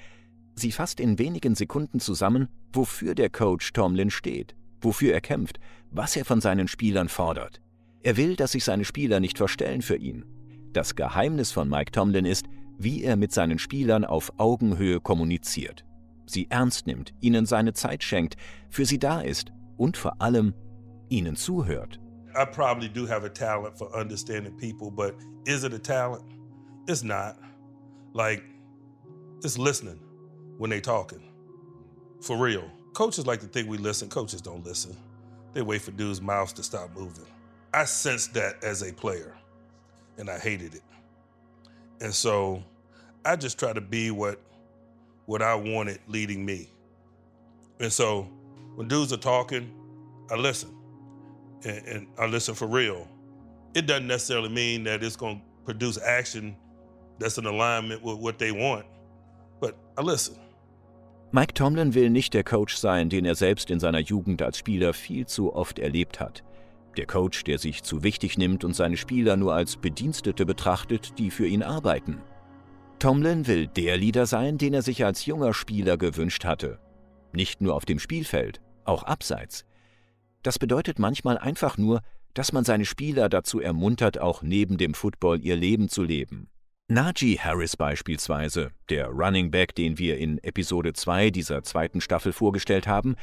Sie 0.55 0.73
fasst 0.73 0.99
in 0.99 1.17
wenigen 1.17 1.55
Sekunden 1.55 2.01
zusammen, 2.01 2.49
wofür 2.73 3.15
der 3.15 3.29
Coach 3.29 3.71
Tomlin 3.71 4.09
steht, 4.09 4.53
wofür 4.81 5.13
er 5.13 5.21
kämpft, 5.21 5.59
was 5.91 6.17
er 6.17 6.25
von 6.25 6.41
seinen 6.41 6.67
Spielern 6.67 7.07
fordert. 7.07 7.61
Er 8.03 8.17
will, 8.17 8.35
dass 8.35 8.51
sich 8.51 8.65
seine 8.65 8.83
Spieler 8.83 9.21
nicht 9.21 9.37
verstellen 9.37 9.81
für 9.81 9.95
ihn. 9.95 10.25
Das 10.73 10.95
Geheimnis 10.95 11.51
von 11.51 11.69
Mike 11.69 11.91
Tomlin 11.91 12.25
ist, 12.25 12.45
wie 12.77 13.03
er 13.03 13.15
mit 13.15 13.31
seinen 13.31 13.59
Spielern 13.59 14.05
auf 14.05 14.31
Augenhöhe 14.37 14.99
kommuniziert, 14.99 15.85
sie 16.25 16.47
ernst 16.49 16.87
nimmt, 16.87 17.13
ihnen 17.19 17.45
seine 17.45 17.73
Zeit 17.73 18.03
schenkt, 18.03 18.37
für 18.69 18.85
sie 18.85 18.99
da 18.99 19.21
ist 19.21 19.51
und 19.77 19.97
vor 19.97 20.21
allem 20.21 20.53
ihnen 21.09 21.35
zuhört. 21.35 21.99
I 22.35 22.45
probably 22.45 22.87
do 22.87 23.07
have 23.07 23.25
a 23.25 23.29
talent 23.29 23.77
for 23.77 23.89
understanding 23.95 24.55
people, 24.57 24.91
but 24.91 25.15
is 25.45 25.63
it 25.63 25.73
a 25.73 25.79
talent? 25.79 26.23
It's 26.87 27.03
not. 27.03 27.35
Like, 28.13 28.43
it's 29.43 29.57
listening 29.57 29.99
when 30.57 30.69
they 30.69 30.79
talking. 30.79 31.21
For 32.21 32.37
real. 32.37 32.63
Coaches 32.93 33.25
like 33.25 33.41
to 33.41 33.47
think 33.47 33.69
we 33.69 33.77
listen. 33.77 34.09
Coaches 34.09 34.41
don't 34.41 34.65
listen. 34.65 34.95
They 35.53 35.61
wait 35.61 35.81
for 35.81 35.91
dudes' 35.91 36.21
mouths 36.21 36.53
to 36.53 36.63
stop 36.63 36.89
moving. 36.95 37.25
I 37.73 37.85
sensed 37.85 38.33
that 38.35 38.63
as 38.63 38.81
a 38.81 38.93
player, 38.93 39.35
and 40.17 40.29
I 40.29 40.37
hated 40.37 40.75
it. 40.75 40.81
And 42.01 42.13
so 42.13 42.63
I 43.25 43.35
just 43.35 43.57
try 43.59 43.73
to 43.73 43.81
be 43.81 44.11
what 44.11 44.39
what 45.25 45.41
I 45.41 45.55
wanted 45.55 45.99
leading 46.07 46.45
me. 46.45 46.69
And 47.79 47.91
so 47.91 48.27
when 48.75 48.87
dudes 48.87 49.11
are 49.11 49.17
talking, 49.17 49.71
I 50.31 50.35
listen. 50.35 50.73
And, 51.63 51.87
and 51.87 52.07
I 52.17 52.27
listen 52.27 52.55
for 52.55 52.67
real. 52.67 53.07
It 53.73 53.87
doesn't 53.87 54.07
necessarily 54.07 54.49
mean 54.49 54.83
that 54.85 55.03
it's 55.03 55.15
going 55.15 55.37
to 55.39 55.43
produce 55.65 55.97
action 56.01 56.55
that's 57.19 57.37
in 57.37 57.45
alignment 57.45 58.01
with 58.03 58.17
what 58.19 58.39
they 58.39 58.51
want, 58.51 58.85
but 59.59 59.75
I 59.97 60.01
listen. 60.01 60.37
Mike 61.31 61.53
Tomlin 61.53 61.93
will 61.93 62.09
nicht 62.09 62.33
der 62.33 62.43
Coach 62.43 62.77
sein, 62.77 63.09
den 63.09 63.25
er 63.25 63.35
selbst 63.35 63.69
in 63.69 63.79
seiner 63.79 63.99
Jugend 63.99 64.41
als 64.41 64.57
Spieler 64.59 64.93
viel 64.93 65.25
zu 65.25 65.53
oft 65.53 65.77
erlebt 65.77 66.19
hat. 66.19 66.43
Der 66.97 67.05
Coach, 67.05 67.43
der 67.43 67.59
sich 67.59 67.83
zu 67.83 68.01
wichtig 68.01 68.39
nimmt 68.39 68.63
und 68.63 68.75
seine 68.75 68.97
Spieler 68.97 69.37
nur 69.37 69.53
als 69.53 69.77
Bedienstete 69.77 70.47
betrachtet, 70.47 71.19
die 71.19 71.29
für 71.29 71.45
ihn 71.45 71.61
arbeiten. 71.61 72.21
Tomlin 72.97 73.45
will 73.45 73.67
der 73.67 73.97
Leader 73.97 74.25
sein, 74.25 74.57
den 74.57 74.73
er 74.73 74.81
sich 74.81 75.05
als 75.05 75.27
junger 75.27 75.53
Spieler 75.53 75.97
gewünscht 75.97 76.43
hatte. 76.43 76.79
Nicht 77.31 77.61
nur 77.61 77.75
auf 77.75 77.85
dem 77.85 77.99
Spielfeld, 77.99 78.61
auch 78.83 79.03
abseits. 79.03 79.65
Das 80.41 80.57
bedeutet 80.57 80.97
manchmal 80.97 81.37
einfach 81.37 81.77
nur, 81.77 82.01
dass 82.33 82.51
man 82.51 82.63
seine 82.63 82.85
Spieler 82.85 83.29
dazu 83.29 83.59
ermuntert, 83.59 84.19
auch 84.19 84.41
neben 84.41 84.77
dem 84.77 84.95
Football 84.95 85.41
ihr 85.41 85.55
Leben 85.55 85.89
zu 85.89 86.01
leben. 86.03 86.49
Najee 86.87 87.37
Harris 87.37 87.77
beispielsweise, 87.77 88.71
der 88.89 89.09
Running 89.09 89.51
Back, 89.51 89.75
den 89.75 89.99
wir 89.99 90.17
in 90.17 90.39
Episode 90.43 90.93
2 90.93 91.29
dieser 91.29 91.61
zweiten 91.61 92.01
Staffel 92.01 92.33
vorgestellt 92.33 92.87
haben, 92.87 93.15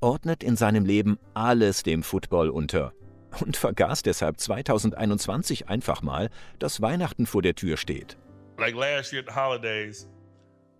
ordnet 0.00 0.42
in 0.42 0.56
seinem 0.56 0.84
Leben 0.84 1.18
alles 1.32 1.82
dem 1.82 2.02
Football 2.02 2.50
unter 2.50 2.92
und 3.40 3.56
vergaß 3.56 4.02
deshalb 4.02 4.40
2021 4.40 5.68
einfach 5.68 6.02
mal, 6.02 6.30
dass 6.58 6.80
Weihnachten 6.80 7.26
vor 7.26 7.42
der 7.42 7.54
Tür 7.54 7.76
steht. 7.76 8.16
Like 8.58 8.74
last 8.74 9.12
year 9.12 9.22
at 9.22 9.28
the 9.28 9.38
holidays, 9.38 10.08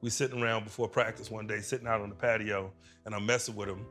we 0.03 0.11
sitting 0.11 0.43
around 0.43 0.65
before 0.65 0.89
practice 0.89 1.31
one 1.31 1.47
day, 1.47 1.61
sitting 1.61 1.87
out 1.87 2.01
on 2.01 2.11
the 2.11 2.17
patio, 2.17 2.73
and 3.05 3.15
I'm 3.15 3.27
messing 3.27 3.57
with 3.57 3.69
him. 3.69 3.87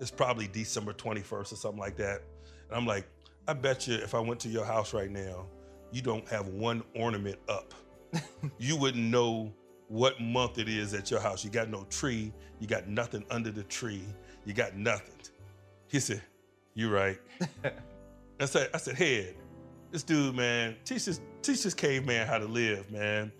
It's 0.00 0.10
probably 0.10 0.48
December 0.48 0.92
21st 0.92 1.52
or 1.52 1.56
something 1.56 1.80
like 1.80 1.96
that. 1.96 2.22
And 2.68 2.76
I'm 2.76 2.86
like, 2.86 3.06
I 3.46 3.54
bet 3.54 3.86
you 3.86 3.94
if 3.94 4.14
I 4.14 4.20
went 4.20 4.40
to 4.40 4.48
your 4.48 4.64
house 4.64 4.92
right 4.92 5.10
now, 5.10 5.46
you 5.92 6.02
don't 6.02 6.28
have 6.28 6.48
one 6.48 6.82
ornament 6.94 7.38
up. 7.48 7.74
you 8.58 8.76
wouldn't 8.76 9.04
know 9.04 9.52
what 9.88 10.20
month 10.20 10.58
it 10.58 10.68
is 10.68 10.94
at 10.94 11.10
your 11.10 11.20
house. 11.20 11.44
You 11.44 11.50
got 11.50 11.68
no 11.68 11.84
tree, 11.84 12.32
you 12.60 12.66
got 12.66 12.88
nothing 12.88 13.24
under 13.30 13.50
the 13.50 13.64
tree, 13.64 14.04
you 14.44 14.52
got 14.52 14.76
nothing. 14.76 15.14
He 15.88 16.00
said, 16.00 16.22
You're 16.74 16.90
right. 16.90 17.18
I 18.40 18.44
said, 18.44 18.70
I 18.72 18.78
said, 18.78 18.96
head, 18.96 19.34
this 19.90 20.02
dude, 20.02 20.34
man, 20.34 20.76
teach 20.84 21.06
this, 21.06 21.20
teach 21.42 21.62
this 21.62 21.74
caveman 21.74 22.26
how 22.26 22.38
to 22.38 22.44
live, 22.46 22.90
man. 22.90 23.32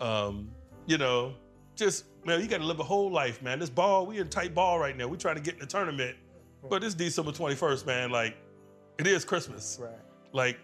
Um, 0.00 0.50
you 0.86 0.96
know, 0.96 1.34
just 1.74 2.04
man, 2.24 2.40
you 2.40 2.46
got 2.46 2.58
to 2.58 2.64
live 2.66 2.80
a 2.80 2.84
whole 2.84 3.10
life, 3.10 3.42
man. 3.42 3.58
This 3.58 3.70
ball, 3.70 4.06
we 4.06 4.18
in 4.18 4.28
tight 4.28 4.54
ball 4.54 4.78
right 4.78 4.96
now. 4.96 5.06
We 5.06 5.16
trying 5.16 5.36
to 5.36 5.42
get 5.42 5.54
in 5.54 5.60
the 5.60 5.66
tournament, 5.66 6.16
but 6.68 6.82
it's 6.82 6.94
December 6.94 7.32
twenty 7.32 7.54
first, 7.54 7.86
man. 7.86 8.10
Like, 8.10 8.36
it 8.98 9.06
is 9.06 9.24
Christmas. 9.24 9.78
Right. 9.80 9.92
Like, 10.32 10.58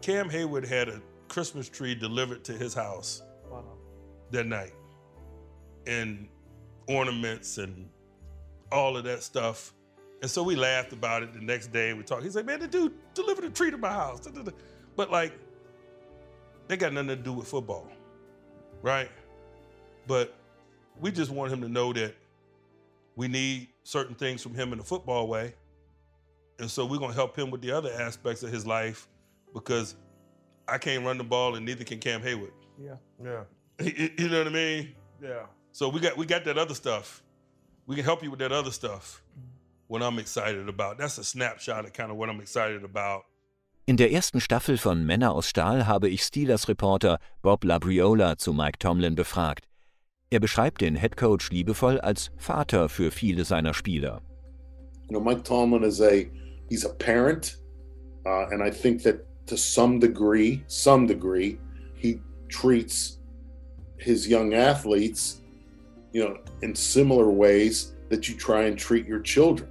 Cam 0.00 0.28
Hayward 0.30 0.64
had 0.64 0.88
a 0.88 1.00
Christmas 1.28 1.68
tree 1.68 1.94
delivered 1.94 2.44
to 2.44 2.52
his 2.52 2.72
house 2.72 3.22
Wow. 3.50 3.64
that 4.30 4.46
night, 4.46 4.74
and 5.86 6.28
ornaments 6.88 7.58
and 7.58 7.88
all 8.70 8.96
of 8.96 9.04
that 9.04 9.22
stuff. 9.22 9.74
And 10.20 10.30
so 10.30 10.42
we 10.42 10.56
laughed 10.56 10.92
about 10.92 11.22
it 11.22 11.32
the 11.32 11.40
next 11.40 11.68
day. 11.68 11.92
We 11.92 12.02
talked. 12.02 12.24
He's 12.24 12.34
like, 12.34 12.46
man, 12.46 12.60
the 12.60 12.66
dude 12.66 12.92
delivered 13.14 13.44
a 13.44 13.50
tree 13.50 13.70
to 13.70 13.78
my 13.78 13.90
house. 13.90 14.28
But 14.96 15.10
like, 15.10 15.32
they 16.66 16.76
got 16.76 16.92
nothing 16.92 17.08
to 17.08 17.16
do 17.16 17.32
with 17.32 17.46
football, 17.46 17.88
right? 18.82 19.10
But 20.06 20.34
we 21.00 21.12
just 21.12 21.30
want 21.30 21.52
him 21.52 21.60
to 21.60 21.68
know 21.68 21.92
that 21.92 22.14
we 23.14 23.28
need 23.28 23.68
certain 23.84 24.14
things 24.14 24.42
from 24.42 24.54
him 24.54 24.72
in 24.72 24.78
the 24.78 24.84
football 24.84 25.28
way. 25.28 25.54
And 26.58 26.70
so 26.70 26.84
we're 26.84 26.98
going 26.98 27.10
to 27.10 27.16
help 27.16 27.38
him 27.38 27.50
with 27.50 27.62
the 27.62 27.70
other 27.70 27.92
aspects 27.92 28.42
of 28.42 28.50
his 28.50 28.66
life 28.66 29.06
because 29.54 29.94
I 30.66 30.78
can't 30.78 31.04
run 31.04 31.18
the 31.18 31.24
ball 31.24 31.54
and 31.54 31.64
neither 31.64 31.84
can 31.84 31.98
Cam 31.98 32.22
Hayward. 32.22 32.52
Yeah. 32.80 32.96
Yeah. 33.22 33.44
You 33.80 34.10
you 34.18 34.28
know 34.28 34.38
what 34.38 34.48
I 34.48 34.50
mean? 34.50 34.94
Yeah. 35.22 35.46
So 35.72 35.88
we 35.88 36.00
got 36.00 36.16
we 36.16 36.26
got 36.26 36.44
that 36.44 36.58
other 36.58 36.74
stuff. 36.74 37.22
We 37.86 37.94
can 37.94 38.04
help 38.04 38.22
you 38.22 38.30
with 38.30 38.40
that 38.40 38.52
other 38.52 38.72
stuff. 38.72 39.22
Mm-hmm. 39.38 39.57
What 39.88 40.02
I'm 40.02 40.18
excited 40.18 40.68
about. 40.68 40.98
That's 40.98 41.18
a 41.18 41.24
snapshot 41.24 41.84
of 41.84 41.92
kind 41.92 42.10
of 42.10 42.16
what 42.16 42.28
I'm 42.28 42.40
excited 42.40 42.84
about. 42.84 43.24
In 43.86 43.96
der 43.96 44.12
ersten 44.12 44.40
Staffel 44.40 44.76
von 44.76 45.04
Männer 45.06 45.32
aus 45.32 45.48
Stahl 45.48 45.86
habe 45.86 46.08
ich 46.10 46.22
Steelers-Reporter 46.22 47.18
Bob 47.40 47.64
Labriola 47.64 48.36
zu 48.36 48.52
Mike 48.52 48.78
Tomlin 48.78 49.14
befragt. 49.14 49.66
Er 50.30 50.40
beschreibt 50.40 50.82
den 50.82 50.94
Headcoach 50.94 51.50
liebevoll 51.50 51.98
als 51.98 52.30
Vater 52.36 52.90
für 52.90 53.10
viele 53.10 53.46
seiner 53.46 53.72
Spieler. 53.72 54.20
you 55.08 55.14
know, 55.14 55.20
Mike 55.20 55.42
Tomlin 55.42 55.84
is 55.84 56.00
a 56.00 56.30
he's 56.68 56.84
a 56.84 56.90
parent, 56.90 57.56
uh, 58.26 58.46
and 58.48 58.62
I 58.62 58.70
think 58.70 59.02
that 59.04 59.24
to 59.46 59.56
some 59.56 59.98
degree, 59.98 60.62
some 60.66 61.06
degree, 61.06 61.58
he 61.94 62.20
treats 62.48 63.18
his 63.96 64.28
young 64.28 64.52
athletes, 64.52 65.40
you 66.12 66.22
know, 66.22 66.36
in 66.60 66.74
similar 66.74 67.30
ways 67.30 67.94
that 68.10 68.28
you 68.28 68.36
try 68.36 68.64
and 68.64 68.78
treat 68.78 69.06
your 69.06 69.20
children. 69.20 69.68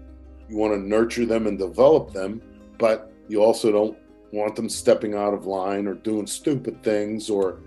You 0.49 0.57
want 0.57 0.73
to 0.73 0.79
nurture 0.79 1.25
them 1.25 1.47
and 1.47 1.57
develop 1.57 2.13
them, 2.13 2.41
but 2.77 3.11
you 3.27 3.43
also 3.43 3.71
don't 3.71 3.97
want 4.31 4.55
them 4.55 4.69
stepping 4.69 5.13
out 5.13 5.33
of 5.33 5.45
line 5.45 5.87
or 5.87 5.95
doing 5.95 6.27
stupid 6.27 6.83
things 6.83 7.29
or 7.29 7.59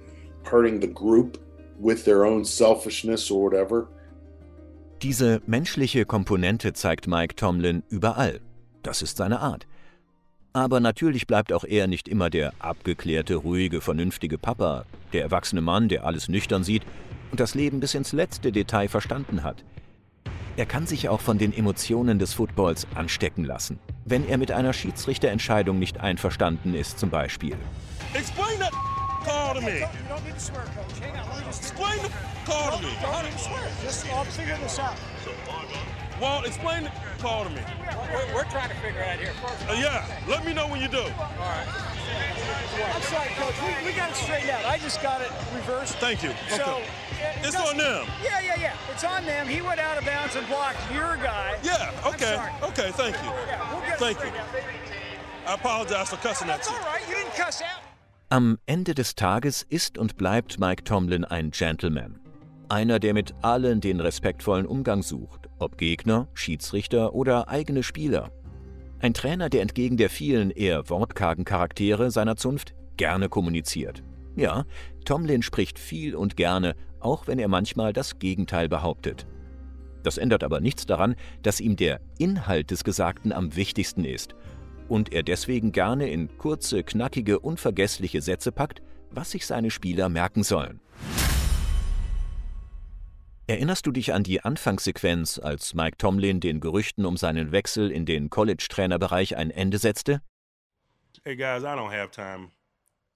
hurting 0.45 0.81
the 0.81 0.87
group 0.87 1.39
with 1.79 2.05
their 2.05 2.25
own 2.25 2.45
selfishness 2.45 3.31
or 3.31 3.45
whatever. 3.45 3.89
Diese 5.03 5.41
menschliche 5.47 6.05
Komponente 6.05 6.75
zeigt 6.75 7.07
Mike 7.07 7.35
Tomlin 7.35 7.83
überall. 7.89 8.41
Das 8.83 9.01
ist 9.03 9.17
seine 9.17 9.41
Art. 9.41 9.67
Aber 10.53 10.81
natürlich 10.81 11.27
bleibt 11.27 11.53
auch 11.53 11.65
er 11.65 11.87
nicht 11.87 12.09
immer 12.09 12.29
der 12.29 12.53
abgeklärte, 12.59 13.37
ruhige, 13.37 13.81
vernünftige 13.81 14.37
Papa, 14.37 14.85
der 15.13 15.23
erwachsene 15.23 15.61
Mann, 15.61 15.89
der 15.89 16.05
alles 16.05 16.29
nüchtern 16.29 16.65
sieht 16.65 16.83
und 17.31 17.41
das 17.41 17.55
Leben 17.55 17.81
bis 17.81 17.95
ins 17.95 18.13
letzte 18.13 18.51
Detail 18.53 18.89
verstanden 18.89 19.43
hat. 19.43 19.65
Er 20.57 20.67
kann 20.67 20.87
sich 20.87 21.09
auch 21.09 21.21
von 21.21 21.39
den 21.39 21.57
Emotionen 21.57 22.19
des 22.19 22.35
Footballs 22.35 22.87
anstecken 22.95 23.45
lassen, 23.45 23.79
wenn 24.05 24.29
er 24.29 24.37
mit 24.37 24.51
einer 24.51 24.73
Schiedsrichterentscheidung 24.73 25.79
nicht 25.79 26.01
einverstanden 26.01 26.75
ist 26.75 26.99
zum 26.99 27.11
Beispiel. 27.11 27.57
Explain 28.15 28.59
that 28.59 28.73
call 29.25 29.55
to 29.55 29.61
me. 29.61 29.87
Explain 31.49 31.99
the 32.03 32.11
call 32.45 32.73
to 32.73 32.83
me. 32.83 32.91
Don't 33.01 33.31
to 33.31 33.39
swear. 33.39 33.63
Just, 33.83 34.07
I'll 34.13 34.25
figure 34.25 34.57
this 34.63 34.79
out. 34.79 34.97
Walt, 36.21 36.47
explain 36.47 36.85
the 36.85 36.91
call 37.23 37.45
to 37.45 37.51
me. 37.51 37.63
We're, 38.13 38.35
we're 38.35 38.51
trying 38.51 38.69
to 38.69 38.77
figure 38.77 39.01
it 39.01 39.09
out 39.09 39.19
here 39.19 39.33
first. 39.41 39.69
Uh, 39.69 39.73
yeah, 39.75 40.05
let 40.29 40.45
me 40.45 40.53
know 40.53 40.67
when 40.69 40.83
you 40.83 40.89
do. 40.89 41.05
I'm 42.73 43.03
sorry, 43.03 43.29
coach. 43.37 43.55
We, 43.63 43.91
we 43.91 43.97
got 43.97 44.11
it 44.11 44.17
straightened 44.17 44.51
out. 44.51 44.65
I 44.65 44.79
just 44.79 45.03
got 45.03 45.21
it 45.21 45.31
reversed. 45.55 45.97
Thank 45.97 46.23
you. 46.23 46.31
So 46.49 46.63
Okay. 46.63 46.85
it 47.41 47.47
It's 47.47 47.57
on 47.57 47.77
them. 47.77 48.07
Yeah, 48.23 48.41
yeah, 48.41 48.57
yeah. 48.61 48.75
It's 48.93 49.05
on 49.05 49.25
them. 49.25 49.47
He 49.49 49.61
went 49.61 49.81
out 49.81 49.99
of 49.99 50.05
bounds 50.05 50.37
and 50.37 50.47
blocked 50.47 50.79
your 50.93 51.17
guy. 51.17 51.57
Yeah, 51.63 51.91
okay. 52.07 52.39
Okay, 52.63 52.91
thank 52.93 53.17
you. 53.17 53.31
Yeah, 53.47 53.73
we'll 53.73 53.81
get 53.83 53.99
Thank 53.99 54.19
you. 54.21 54.29
out. 54.29 55.49
I 55.49 55.55
apologize 55.55 56.11
for 56.11 56.17
cussing 56.17 56.49
at 56.49 56.59
That's 56.59 56.71
you. 56.71 56.77
all 56.77 56.83
right. 56.85 57.03
You 57.09 57.15
didn't 57.17 57.35
cuss 57.35 57.63
out. 57.63 57.83
Am 58.31 58.59
Ende 58.67 58.95
des 58.95 59.15
Tages 59.17 59.63
ist 59.69 59.99
und 59.99 60.17
bleibt 60.17 60.61
Mike 60.61 60.85
Tomlin 60.85 61.25
ein 61.25 61.51
Gentleman. 61.51 62.21
Einer, 62.69 63.01
der 63.01 63.15
mit 63.15 63.35
allen 63.43 63.81
den 63.81 63.99
respektvollen 63.99 64.65
Umgang 64.67 65.03
sucht, 65.03 65.49
ob 65.59 65.77
Gegner, 65.77 66.29
Schiedsrichter 66.35 67.15
oder 67.15 67.49
eigene 67.49 67.83
Spieler. 67.83 68.31
Ein 69.01 69.15
Trainer, 69.15 69.49
der 69.49 69.63
entgegen 69.63 69.97
der 69.97 70.11
vielen 70.11 70.51
eher 70.51 70.91
wortkargen 70.91 71.47
Charaktere 71.47 72.11
seiner 72.11 72.37
Zunft 72.37 72.75
gerne 72.99 73.31
kommuniziert. 73.31 74.03
Ja, 74.37 74.65
Tomlin 75.07 75.43
spricht 75.43 75.79
viel 75.79 76.15
und 76.15 76.37
gerne, 76.37 76.77
auch 77.01 77.27
wenn 77.27 77.39
er 77.39 77.49
manchmal 77.49 77.95
das 77.95 78.19
Gegenteil 78.19 78.69
behauptet. 78.69 79.27
Das 80.03 80.19
ändert 80.19 80.45
aber 80.45 80.61
nichts 80.61 80.85
daran, 80.85 81.15
dass 81.43 81.61
ihm 81.61 81.77
der 81.77 82.01
Inhalt 82.19 82.71
des 82.71 82.85
Gesagten 82.85 83.33
am 83.33 83.57
wichtigsten 83.57 84.05
ist 84.05 84.35
und 84.89 85.13
er 85.13 85.23
deswegen 85.23 85.73
gerne 85.73 86.11
in 86.11 86.37
kurze, 86.37 86.83
knackige, 86.83 87.41
unvergessliche 87.41 88.21
Sätze 88.21 88.53
packt, 88.53 88.83
was 89.11 89.31
sich 89.31 89.47
seine 89.47 89.71
Spieler 89.71 90.09
merken 90.09 90.43
sollen. 90.43 90.81
Erinnerst 93.51 93.85
du 93.85 93.91
dich 93.91 94.13
an 94.13 94.23
die 94.23 94.45
Anfangssequenz, 94.45 95.41
als 95.41 95.75
Mike 95.75 95.97
Tomlin 95.97 96.39
den 96.39 96.61
Gerüchten 96.61 97.05
um 97.05 97.17
seinen 97.17 97.51
Wechsel 97.51 97.91
in 97.91 98.07
den 98.07 98.31
College-Trainerbereich 98.31 99.37
ein 99.37 99.51
Ende 99.51 99.79
setzte? 99.79 100.23
Hey 101.25 101.35
guys, 101.35 101.65
I 101.65 101.75
don't 101.75 101.91
have 101.91 102.13
time 102.13 102.53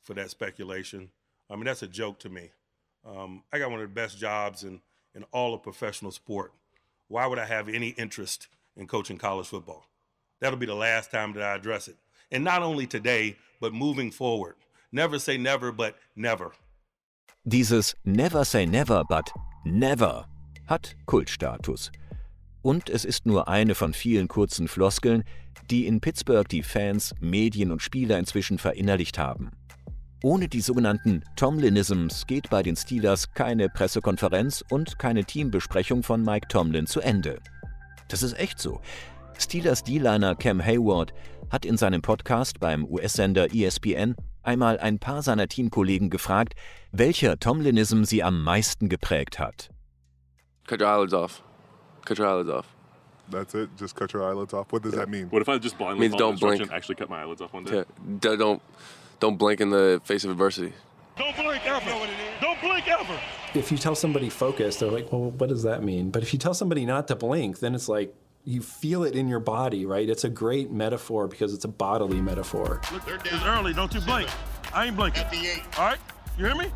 for 0.02 0.16
that 0.16 0.30
speculation. 0.30 1.12
I 1.48 1.54
mean, 1.54 1.66
that's 1.66 1.84
a 1.84 1.86
joke 1.86 2.18
to 2.18 2.28
me. 2.28 2.50
Um, 3.04 3.44
I 3.52 3.60
got 3.60 3.70
one 3.70 3.80
of 3.80 3.88
the 3.88 3.94
best 3.94 4.18
jobs 4.18 4.64
in, 4.64 4.80
in 5.14 5.24
all 5.30 5.54
of 5.54 5.62
professional 5.62 6.10
sport. 6.10 6.52
Why 7.06 7.28
would 7.28 7.38
I 7.38 7.46
have 7.46 7.68
any 7.68 7.90
interest 7.90 8.48
in 8.76 8.88
coaching 8.88 9.18
college 9.18 9.46
football? 9.46 9.86
That'll 10.40 10.58
be 10.58 10.66
the 10.66 10.74
last 10.74 11.12
time 11.12 11.32
that 11.34 11.44
I 11.44 11.54
address 11.54 11.86
it. 11.86 11.94
And 12.32 12.42
not 12.42 12.60
only 12.60 12.88
today, 12.88 13.36
but 13.60 13.72
moving 13.72 14.10
forward. 14.10 14.56
Never 14.90 15.20
say 15.20 15.38
never, 15.38 15.70
but 15.70 15.94
never. 16.16 16.54
Dieses 17.46 17.94
Never 18.04 18.44
say 18.44 18.66
never, 18.66 19.04
but 19.08 19.30
never 19.64 20.26
hat 20.66 20.96
Kultstatus. 21.06 21.90
Und 22.62 22.88
es 22.88 23.04
ist 23.04 23.26
nur 23.26 23.48
eine 23.48 23.74
von 23.74 23.92
vielen 23.92 24.28
kurzen 24.28 24.68
Floskeln, 24.68 25.24
die 25.70 25.86
in 25.86 26.00
Pittsburgh 26.00 26.48
die 26.48 26.62
Fans, 26.62 27.14
Medien 27.20 27.70
und 27.70 27.82
Spieler 27.82 28.18
inzwischen 28.18 28.58
verinnerlicht 28.58 29.18
haben. 29.18 29.50
Ohne 30.22 30.48
die 30.48 30.62
sogenannten 30.62 31.22
Tomlinisms 31.36 32.26
geht 32.26 32.48
bei 32.48 32.62
den 32.62 32.76
Steelers 32.76 33.34
keine 33.34 33.68
Pressekonferenz 33.68 34.64
und 34.70 34.98
keine 34.98 35.24
Teambesprechung 35.24 36.02
von 36.02 36.22
Mike 36.22 36.48
Tomlin 36.48 36.86
zu 36.86 37.00
Ende. 37.00 37.40
Das 38.08 38.22
ist 38.22 38.38
echt 38.38 38.58
so. 38.58 38.80
Steelers 39.38 39.82
D-Liner 39.82 40.34
Cam 40.36 40.64
Hayward 40.64 41.12
hat 41.50 41.66
in 41.66 41.76
seinem 41.76 42.00
Podcast 42.00 42.60
beim 42.60 42.84
US-Sender 42.84 43.54
ESPN 43.54 44.14
einmal 44.44 44.78
ein 44.78 44.98
paar 44.98 45.22
seiner 45.22 45.48
Teamkollegen 45.48 46.10
gefragt, 46.10 46.54
welcher 46.92 47.38
Tomlinism 47.38 48.04
sie 48.04 48.22
am 48.22 48.42
meisten 48.42 48.88
geprägt 48.88 49.38
hat. 49.38 49.70
Cut 50.66 50.80
your 50.80 50.88
eyelids 50.88 51.12
off. 51.14 51.42
Cut 52.04 52.18
your 52.18 52.28
eyelids 52.28 52.50
off. 52.50 52.66
That's 53.30 53.54
it. 53.54 53.70
Just 53.78 53.94
cut 53.96 54.12
your 54.12 54.22
eyelids 54.22 54.52
off. 54.52 54.70
What 54.72 54.82
does 54.82 54.92
Yeah. 54.92 55.00
that 55.00 55.08
mean? 55.08 55.28
What 55.30 55.40
if 55.42 55.48
I 55.48 55.58
just 55.58 55.78
blindly 55.78 56.00
Means 56.08 56.14
follow 56.20 56.30
instruction 56.32 56.58
blink. 56.58 56.70
and 56.70 56.76
actually 56.76 56.96
cut 56.96 57.08
my 57.08 57.22
eyelids 57.22 57.40
off 57.40 57.52
one 57.54 57.64
day? 57.64 57.84
Yeah, 58.22 58.36
don't 58.36 58.60
don't 59.20 59.38
blink 59.38 59.60
in 59.60 59.70
the 59.70 60.00
face 60.04 60.24
of 60.24 60.30
adversity. 60.30 60.72
Don't 61.16 61.34
blink 61.36 61.64
ever. 61.64 62.06
Don't 62.40 62.60
blink 62.60 62.88
ever. 62.88 63.18
If 63.54 63.70
you 63.70 63.78
tell 63.78 63.94
somebody 63.94 64.28
focus, 64.28 64.76
they're 64.76 64.90
like, 64.90 65.10
well, 65.12 65.30
what 65.30 65.48
does 65.48 65.62
that 65.62 65.82
mean? 65.82 66.10
But 66.10 66.22
if 66.22 66.32
you 66.32 66.38
tell 66.38 66.54
somebody 66.54 66.84
not 66.84 67.06
to 67.08 67.14
blink, 67.16 67.60
then 67.60 67.74
it's 67.74 67.88
like 67.88 68.12
you 68.44 68.60
feel 68.60 69.04
it 69.04 69.14
in 69.14 69.26
your 69.26 69.40
body, 69.40 69.86
right? 69.86 70.08
It's 70.08 70.24
a 70.24 70.28
great 70.28 70.70
metaphor 70.70 71.26
because 71.26 71.54
it's 71.54 71.64
a 71.64 71.68
bodily 71.68 72.20
metaphor. 72.20 72.80
Look, 72.92 73.02
it's 73.08 73.44
early. 73.44 73.72
Don't 73.72 73.92
you 73.94 74.00
blink. 74.00 74.28
I 74.74 74.86
ain't 74.86 74.96
blinking. 74.96 75.24
All 75.78 75.86
right? 75.86 75.98
You 76.36 76.46
hear 76.46 76.54
me? 76.54 76.66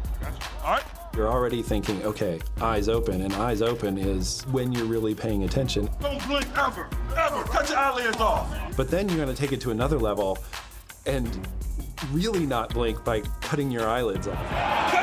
All 0.65 0.73
right? 0.73 0.85
You're 1.15 1.29
already 1.29 1.63
thinking, 1.63 2.03
okay, 2.05 2.41
eyes 2.61 2.89
open, 2.89 3.23
and 3.23 3.35
eyes 3.35 3.61
open 3.61 3.99
is 3.99 4.43
when 4.53 4.73
you're 4.73 4.85
really 4.85 5.15
paying 5.15 5.45
attention. 5.45 5.91
Don't 6.01 6.25
blink 6.27 6.47
ever. 6.57 6.89
Ever. 7.17 7.43
Cut 7.45 7.69
your 7.69 7.79
eyelids 7.79 8.19
off. 8.19 8.77
But 8.77 8.91
then 8.91 9.09
you're 9.09 9.19
going 9.19 9.35
to 9.35 9.41
take 9.41 9.53
it 9.53 9.61
to 9.63 9.71
another 9.71 9.99
level 9.99 10.39
and 11.07 11.49
really 12.13 12.47
not 12.47 12.73
blink 12.73 13.05
by 13.05 13.21
cutting 13.41 13.71
your 13.71 13.87
eyelids 13.89 14.29
off. 14.29 14.98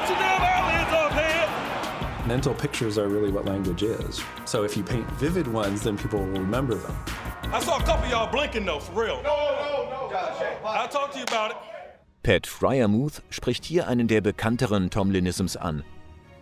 Mental 2.27 2.55
pictures 2.55 2.97
are 2.97 3.07
really 3.07 3.31
what 3.31 3.45
language 3.45 3.83
is. 3.83 4.23
So 4.45 4.63
if 4.63 4.75
you 4.75 4.83
paint 4.83 5.09
vivid 5.19 5.47
ones, 5.47 5.83
then 5.83 5.95
people 5.95 6.19
will 6.19 6.39
remember 6.39 6.73
them. 6.73 6.95
I 7.53 7.59
saw 7.59 7.77
a 7.77 7.83
couple 7.83 8.05
of 8.05 8.09
y'all 8.09 8.31
blinking 8.31 8.65
though, 8.65 8.79
for 8.79 9.03
real. 9.03 9.21
No, 9.21 9.29
no, 9.29 10.09
no. 10.09 10.65
I'll 10.65 10.87
talk 10.87 11.11
to 11.11 11.19
you 11.19 11.25
about 11.25 11.51
it. 11.51 11.57
Pat 12.23 12.47
Fryermuth 12.47 13.21
spricht 13.29 13.63
hier 13.65 13.87
einen 13.87 14.07
der 14.07 14.21
bekannteren 14.21 14.89
Tomlinisms 14.89 15.55
an. 15.55 15.83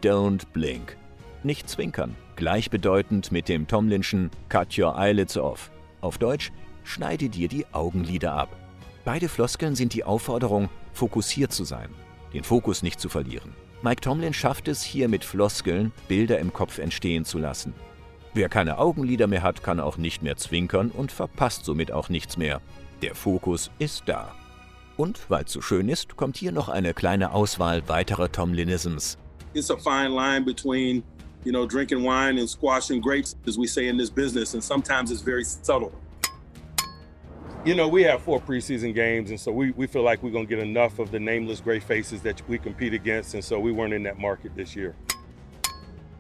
Don't 0.02 0.46
blink. 0.54 0.96
Nicht 1.44 1.70
zwinkern. 1.70 2.16
Gleichbedeutend 2.38 3.34
mit 3.34 3.50
dem 3.50 3.68
Tomlinschen 3.68 4.32
Cut 4.48 4.78
your 4.78 4.98
eyelids 4.98 5.36
off. 5.36 5.70
Auf 6.00 6.18
Deutsch, 6.18 6.54
schneide 6.86 7.28
dir 7.28 7.50
die 7.50 7.66
Augenlider 7.74 8.32
ab. 8.32 8.56
Beide 9.04 9.28
Floskeln 9.28 9.76
sind 9.76 9.94
die 9.94 10.06
Aufforderung, 10.06 10.70
fokussiert 10.94 11.52
zu 11.52 11.66
sein, 11.66 11.90
den 12.34 12.46
Fokus 12.46 12.84
nicht 12.84 13.02
zu 13.02 13.10
verlieren. 13.10 13.54
Mike 13.84 14.00
Tomlin 14.00 14.34
schafft 14.34 14.70
es 14.70 14.82
hier 14.82 15.10
mit 15.10 15.26
Floskeln, 15.26 15.92
Bilder 16.08 16.40
im 16.40 16.54
Kopf 16.54 16.78
entstehen 16.78 17.26
zu 17.26 17.38
lassen. 17.38 17.74
Wer 18.34 18.48
keine 18.48 18.78
Augenlider 18.78 19.28
mehr 19.28 19.44
hat, 19.44 19.62
kann 19.62 19.82
auch 19.82 19.98
nicht 19.98 20.24
mehr 20.24 20.38
zwinkern 20.38 20.90
und 20.90 21.12
verpasst 21.12 21.66
somit 21.66 21.92
auch 21.92 22.08
nichts 22.08 22.38
mehr. 22.38 22.62
Der 23.02 23.14
Fokus 23.14 23.72
ist 23.80 24.04
da. 24.06 24.34
Und 24.96 25.20
weil 25.30 25.44
es 25.44 25.52
so 25.52 25.60
schön 25.62 25.90
ist, 25.90 26.16
kommt 26.16 26.38
hier 26.38 26.54
noch 26.54 26.70
eine 26.70 26.94
kleine 26.94 27.34
Auswahl 27.34 27.88
weiterer 27.90 28.32
Tomlinisms. 28.32 29.18
it's 29.54 29.70
a 29.70 29.78
fine 29.78 30.12
line 30.12 30.46
between 30.46 31.04
you 31.44 31.52
know 31.52 31.66
drinking 31.66 32.04
wine 32.04 32.40
and 32.40 32.50
squashing 32.50 33.02
grapes 33.02 33.36
as 33.48 33.58
we 33.58 33.68
say 33.68 33.88
in 33.88 33.98
this 33.98 34.10
business 34.10 34.54
and 34.54 34.64
sometimes 34.64 35.12
it's 35.12 35.22
very 35.22 35.44
subtle 35.44 35.92
You 37.66 37.76
know, 37.76 37.88
we 37.88 38.04
have 38.04 38.22
four 38.22 38.42
preseason 38.42 38.94
games, 38.94 39.30
and 39.30 39.40
so 39.40 39.50
we, 39.50 39.72
we 39.72 39.88
feel 39.88 40.04
like 40.04 40.22
we're 40.22 40.32
going 40.32 40.46
to 40.46 40.50
get 40.54 40.60
enough 40.60 41.00
of 41.00 41.12
the 41.12 41.20
nameless 41.20 41.62
gray 41.62 41.80
faces 41.80 42.22
that 42.24 42.42
we 42.50 42.58
compete 42.58 42.94
against, 42.94 43.36
and 43.36 43.44
so 43.44 43.58
we 43.58 43.72
weren't 43.72 43.94
in 43.94 44.04
that 44.04 44.20
market 44.20 44.54
this 44.54 44.76
year. 44.76 44.94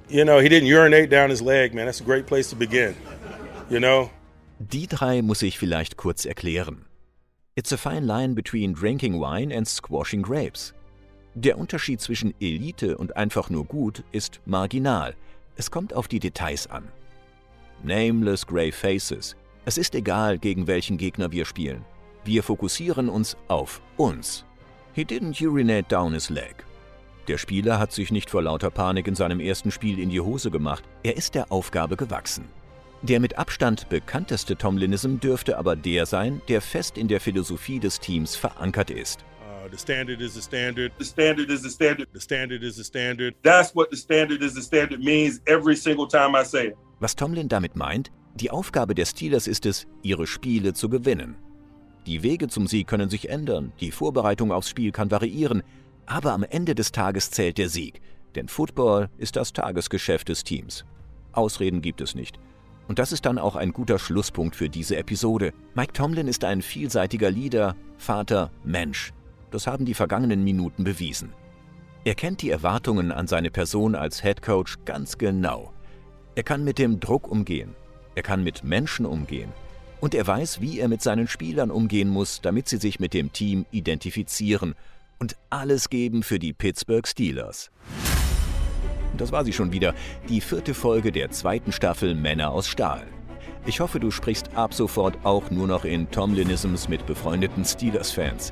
You 0.07 0.23
know, 0.23 0.39
he 0.39 0.47
didn't 0.47 0.69
urinate 0.69 1.09
down 1.09 1.29
his 1.29 1.41
leg, 1.41 1.73
man. 1.73 1.85
That's 1.85 1.99
a 1.99 2.05
great 2.05 2.27
place 2.27 2.49
to 2.51 2.55
begin. 2.55 2.95
You 3.69 3.81
know? 3.81 4.09
Die 4.59 4.87
drei 4.87 5.21
muss 5.21 5.41
ich 5.41 5.59
vielleicht 5.59 5.97
kurz 5.97 6.25
erklären. 6.25 6.85
It's 7.57 7.73
a 7.73 7.77
fine 7.77 8.07
line 8.07 8.35
between 8.35 8.73
drinking 8.73 9.19
wine 9.19 9.51
and 9.51 9.67
squashing 9.67 10.21
grapes. 10.21 10.73
Der 11.35 11.57
Unterschied 11.57 11.99
zwischen 11.99 12.33
Elite 12.39 12.97
und 12.97 13.17
einfach 13.17 13.49
nur 13.49 13.65
gut 13.65 14.03
ist 14.13 14.39
marginal. 14.45 15.13
Es 15.57 15.69
kommt 15.69 15.93
auf 15.93 16.07
die 16.07 16.19
Details 16.19 16.67
an. 16.67 16.87
Nameless 17.83 18.47
Grey 18.47 18.71
Faces. 18.71 19.35
Es 19.65 19.77
ist 19.77 19.95
egal, 19.95 20.39
gegen 20.39 20.67
welchen 20.67 20.97
Gegner 20.97 21.31
wir 21.31 21.45
spielen. 21.45 21.85
Wir 22.25 22.43
fokussieren 22.43 23.07
uns 23.09 23.37
auf 23.47 23.81
uns. 23.97 24.45
He 24.93 25.03
didn't 25.03 25.41
urinate 25.41 25.87
down 25.87 26.13
his 26.13 26.29
leg. 26.29 26.65
Der 27.29 27.37
Spieler 27.37 27.79
hat 27.79 27.93
sich 27.93 28.11
nicht 28.11 28.29
vor 28.29 28.41
lauter 28.41 28.69
Panik 28.69 29.07
in 29.07 29.15
seinem 29.15 29.39
ersten 29.39 29.71
Spiel 29.71 29.99
in 29.99 30.09
die 30.09 30.19
Hose 30.19 30.51
gemacht. 30.51 30.83
Er 31.03 31.15
ist 31.15 31.35
der 31.35 31.51
Aufgabe 31.51 31.95
gewachsen. 31.95 32.45
Der 33.01 33.21
mit 33.21 33.37
Abstand 33.37 33.87
bekannteste 33.87 34.57
Tomlinism 34.57 35.17
dürfte 35.17 35.57
aber 35.57 35.77
der 35.77 36.05
sein, 36.05 36.41
der 36.49 36.61
fest 36.61 36.97
in 36.97 37.07
der 37.07 37.21
Philosophie 37.21 37.79
des 37.79 37.99
Teams 37.99 38.35
verankert 38.35 38.91
ist. 38.91 39.23
Uh, 39.41 39.69
the 39.71 39.77
standard 39.77 40.19
is 40.19 40.33
the 40.33 40.41
standard. 40.41 40.91
The 40.99 41.05
standard 41.05 41.49
is 41.49 41.61
the 41.61 41.69
standard. 41.69 42.09
The 42.13 42.19
standard 42.19 42.63
is 42.63 42.75
the 42.75 42.83
standard. 42.83 43.35
That's 43.43 43.73
what 43.73 43.89
the 43.91 43.97
standard 43.97 44.41
is 44.41 44.53
the 44.53 44.61
standard 44.61 45.01
means 45.01 45.41
every 45.47 45.75
single 45.75 46.07
time 46.07 46.35
I 46.35 46.43
say 46.43 46.67
it. 46.67 46.75
Was 46.99 47.15
Tomlin 47.15 47.47
damit 47.47 47.75
meint, 47.75 48.11
die 48.35 48.51
Aufgabe 48.51 48.95
der 48.95 49.05
Steelers 49.05 49.47
ist 49.47 49.65
es, 49.65 49.85
ihre 50.01 50.27
Spiele 50.27 50.73
zu 50.73 50.89
gewinnen. 50.89 51.35
Die 52.05 52.23
Wege 52.23 52.47
zum 52.47 52.67
Sieg 52.67 52.87
können 52.87 53.09
sich 53.09 53.29
ändern, 53.29 53.71
die 53.79 53.91
Vorbereitung 53.91 54.51
aufs 54.51 54.69
Spiel 54.69 54.91
kann 54.91 55.11
variieren, 55.11 55.63
aber 56.05 56.33
am 56.33 56.43
Ende 56.43 56.75
des 56.75 56.91
Tages 56.91 57.31
zählt 57.31 57.57
der 57.57 57.69
Sieg, 57.69 58.01
denn 58.35 58.47
Football 58.47 59.09
ist 59.17 59.35
das 59.35 59.53
Tagesgeschäft 59.53 60.29
des 60.29 60.43
Teams. 60.43 60.83
Ausreden 61.31 61.81
gibt 61.81 62.01
es 62.01 62.15
nicht. 62.15 62.39
Und 62.87 62.99
das 62.99 63.11
ist 63.11 63.25
dann 63.25 63.37
auch 63.37 63.55
ein 63.55 63.71
guter 63.71 63.97
Schlusspunkt 63.97 64.55
für 64.55 64.69
diese 64.69 64.97
Episode. 64.97 65.53
Mike 65.73 65.93
Tomlin 65.93 66.27
ist 66.27 66.43
ein 66.43 66.61
vielseitiger 66.61 67.31
Leader, 67.31 67.75
Vater, 67.97 68.51
Mensch. 68.63 69.13
Das 69.51 69.67
haben 69.67 69.85
die 69.85 69.93
vergangenen 69.93 70.43
Minuten 70.43 70.83
bewiesen. 70.83 71.33
Er 72.03 72.15
kennt 72.15 72.41
die 72.41 72.49
Erwartungen 72.49 73.13
an 73.13 73.27
seine 73.27 73.49
Person 73.49 73.95
als 73.95 74.21
Head 74.21 74.41
Coach 74.41 74.79
ganz 74.83 75.17
genau. 75.17 75.71
Er 76.35 76.43
kann 76.43 76.65
mit 76.65 76.77
dem 76.77 76.99
Druck 76.99 77.31
umgehen. 77.31 77.75
Er 78.15 78.23
kann 78.23 78.43
mit 78.43 78.63
Menschen 78.63 79.05
umgehen. 79.05 79.51
Und 79.99 80.13
er 80.13 80.27
weiß, 80.27 80.61
wie 80.61 80.79
er 80.79 80.87
mit 80.87 81.01
seinen 81.01 81.27
Spielern 81.27 81.71
umgehen 81.71 82.09
muss, 82.09 82.41
damit 82.41 82.67
sie 82.67 82.77
sich 82.77 82.99
mit 82.99 83.13
dem 83.13 83.31
Team 83.31 83.65
identifizieren 83.71 84.75
und 85.19 85.35
alles 85.49 85.89
geben 85.89 86.23
für 86.23 86.39
die 86.39 86.53
Pittsburgh 86.53 87.07
Steelers. 87.07 87.71
Das 89.17 89.31
war 89.31 89.45
sie 89.45 89.53
schon 89.53 89.71
wieder, 89.71 89.93
die 90.27 90.41
vierte 90.41 90.73
Folge 90.73 91.11
der 91.11 91.31
zweiten 91.31 91.71
Staffel 91.71 92.15
Männer 92.15 92.51
aus 92.51 92.67
Stahl. 92.67 93.05
Ich 93.65 93.79
hoffe, 93.79 94.01
du 94.01 94.11
sprichst 94.11 94.55
ab 94.55 94.73
sofort 94.73 95.17
auch 95.23 95.49
nur 95.49 95.67
noch 95.67 95.85
in 95.85 96.11
Tomlinisms 96.11 96.89
mit 96.89 97.05
befreundeten 97.05 97.63
Steelers-Fans. 97.63 98.51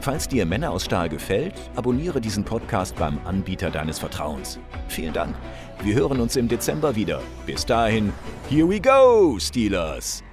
Falls 0.00 0.26
dir 0.26 0.46
Männer 0.46 0.70
aus 0.70 0.86
Stahl 0.86 1.10
gefällt, 1.10 1.52
abonniere 1.76 2.22
diesen 2.22 2.42
Podcast 2.42 2.96
beim 2.96 3.18
Anbieter 3.26 3.70
deines 3.70 3.98
Vertrauens. 3.98 4.58
Vielen 4.88 5.12
Dank. 5.12 5.34
Wir 5.82 5.94
hören 5.94 6.20
uns 6.20 6.36
im 6.36 6.48
Dezember 6.48 6.96
wieder. 6.96 7.20
Bis 7.44 7.66
dahin, 7.66 8.10
here 8.48 8.66
we 8.66 8.80
go, 8.80 9.38
Steelers! 9.38 10.24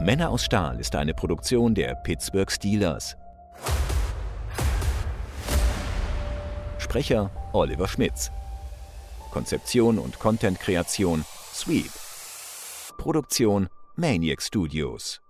Männer 0.00 0.30
aus 0.30 0.44
Stahl 0.44 0.78
ist 0.78 0.94
eine 0.94 1.12
Produktion 1.12 1.74
der 1.74 1.96
Pittsburgh 1.96 2.50
Steelers. 2.52 3.16
Sprecher 6.78 7.32
Oliver 7.52 7.88
Schmitz. 7.88 8.30
Konzeption 9.32 9.98
und 9.98 10.20
Content-Kreation 10.20 11.24
Sweep. 11.52 11.90
Produktion 12.98 13.68
Maniac 13.98 14.42
Studios. 14.42 15.20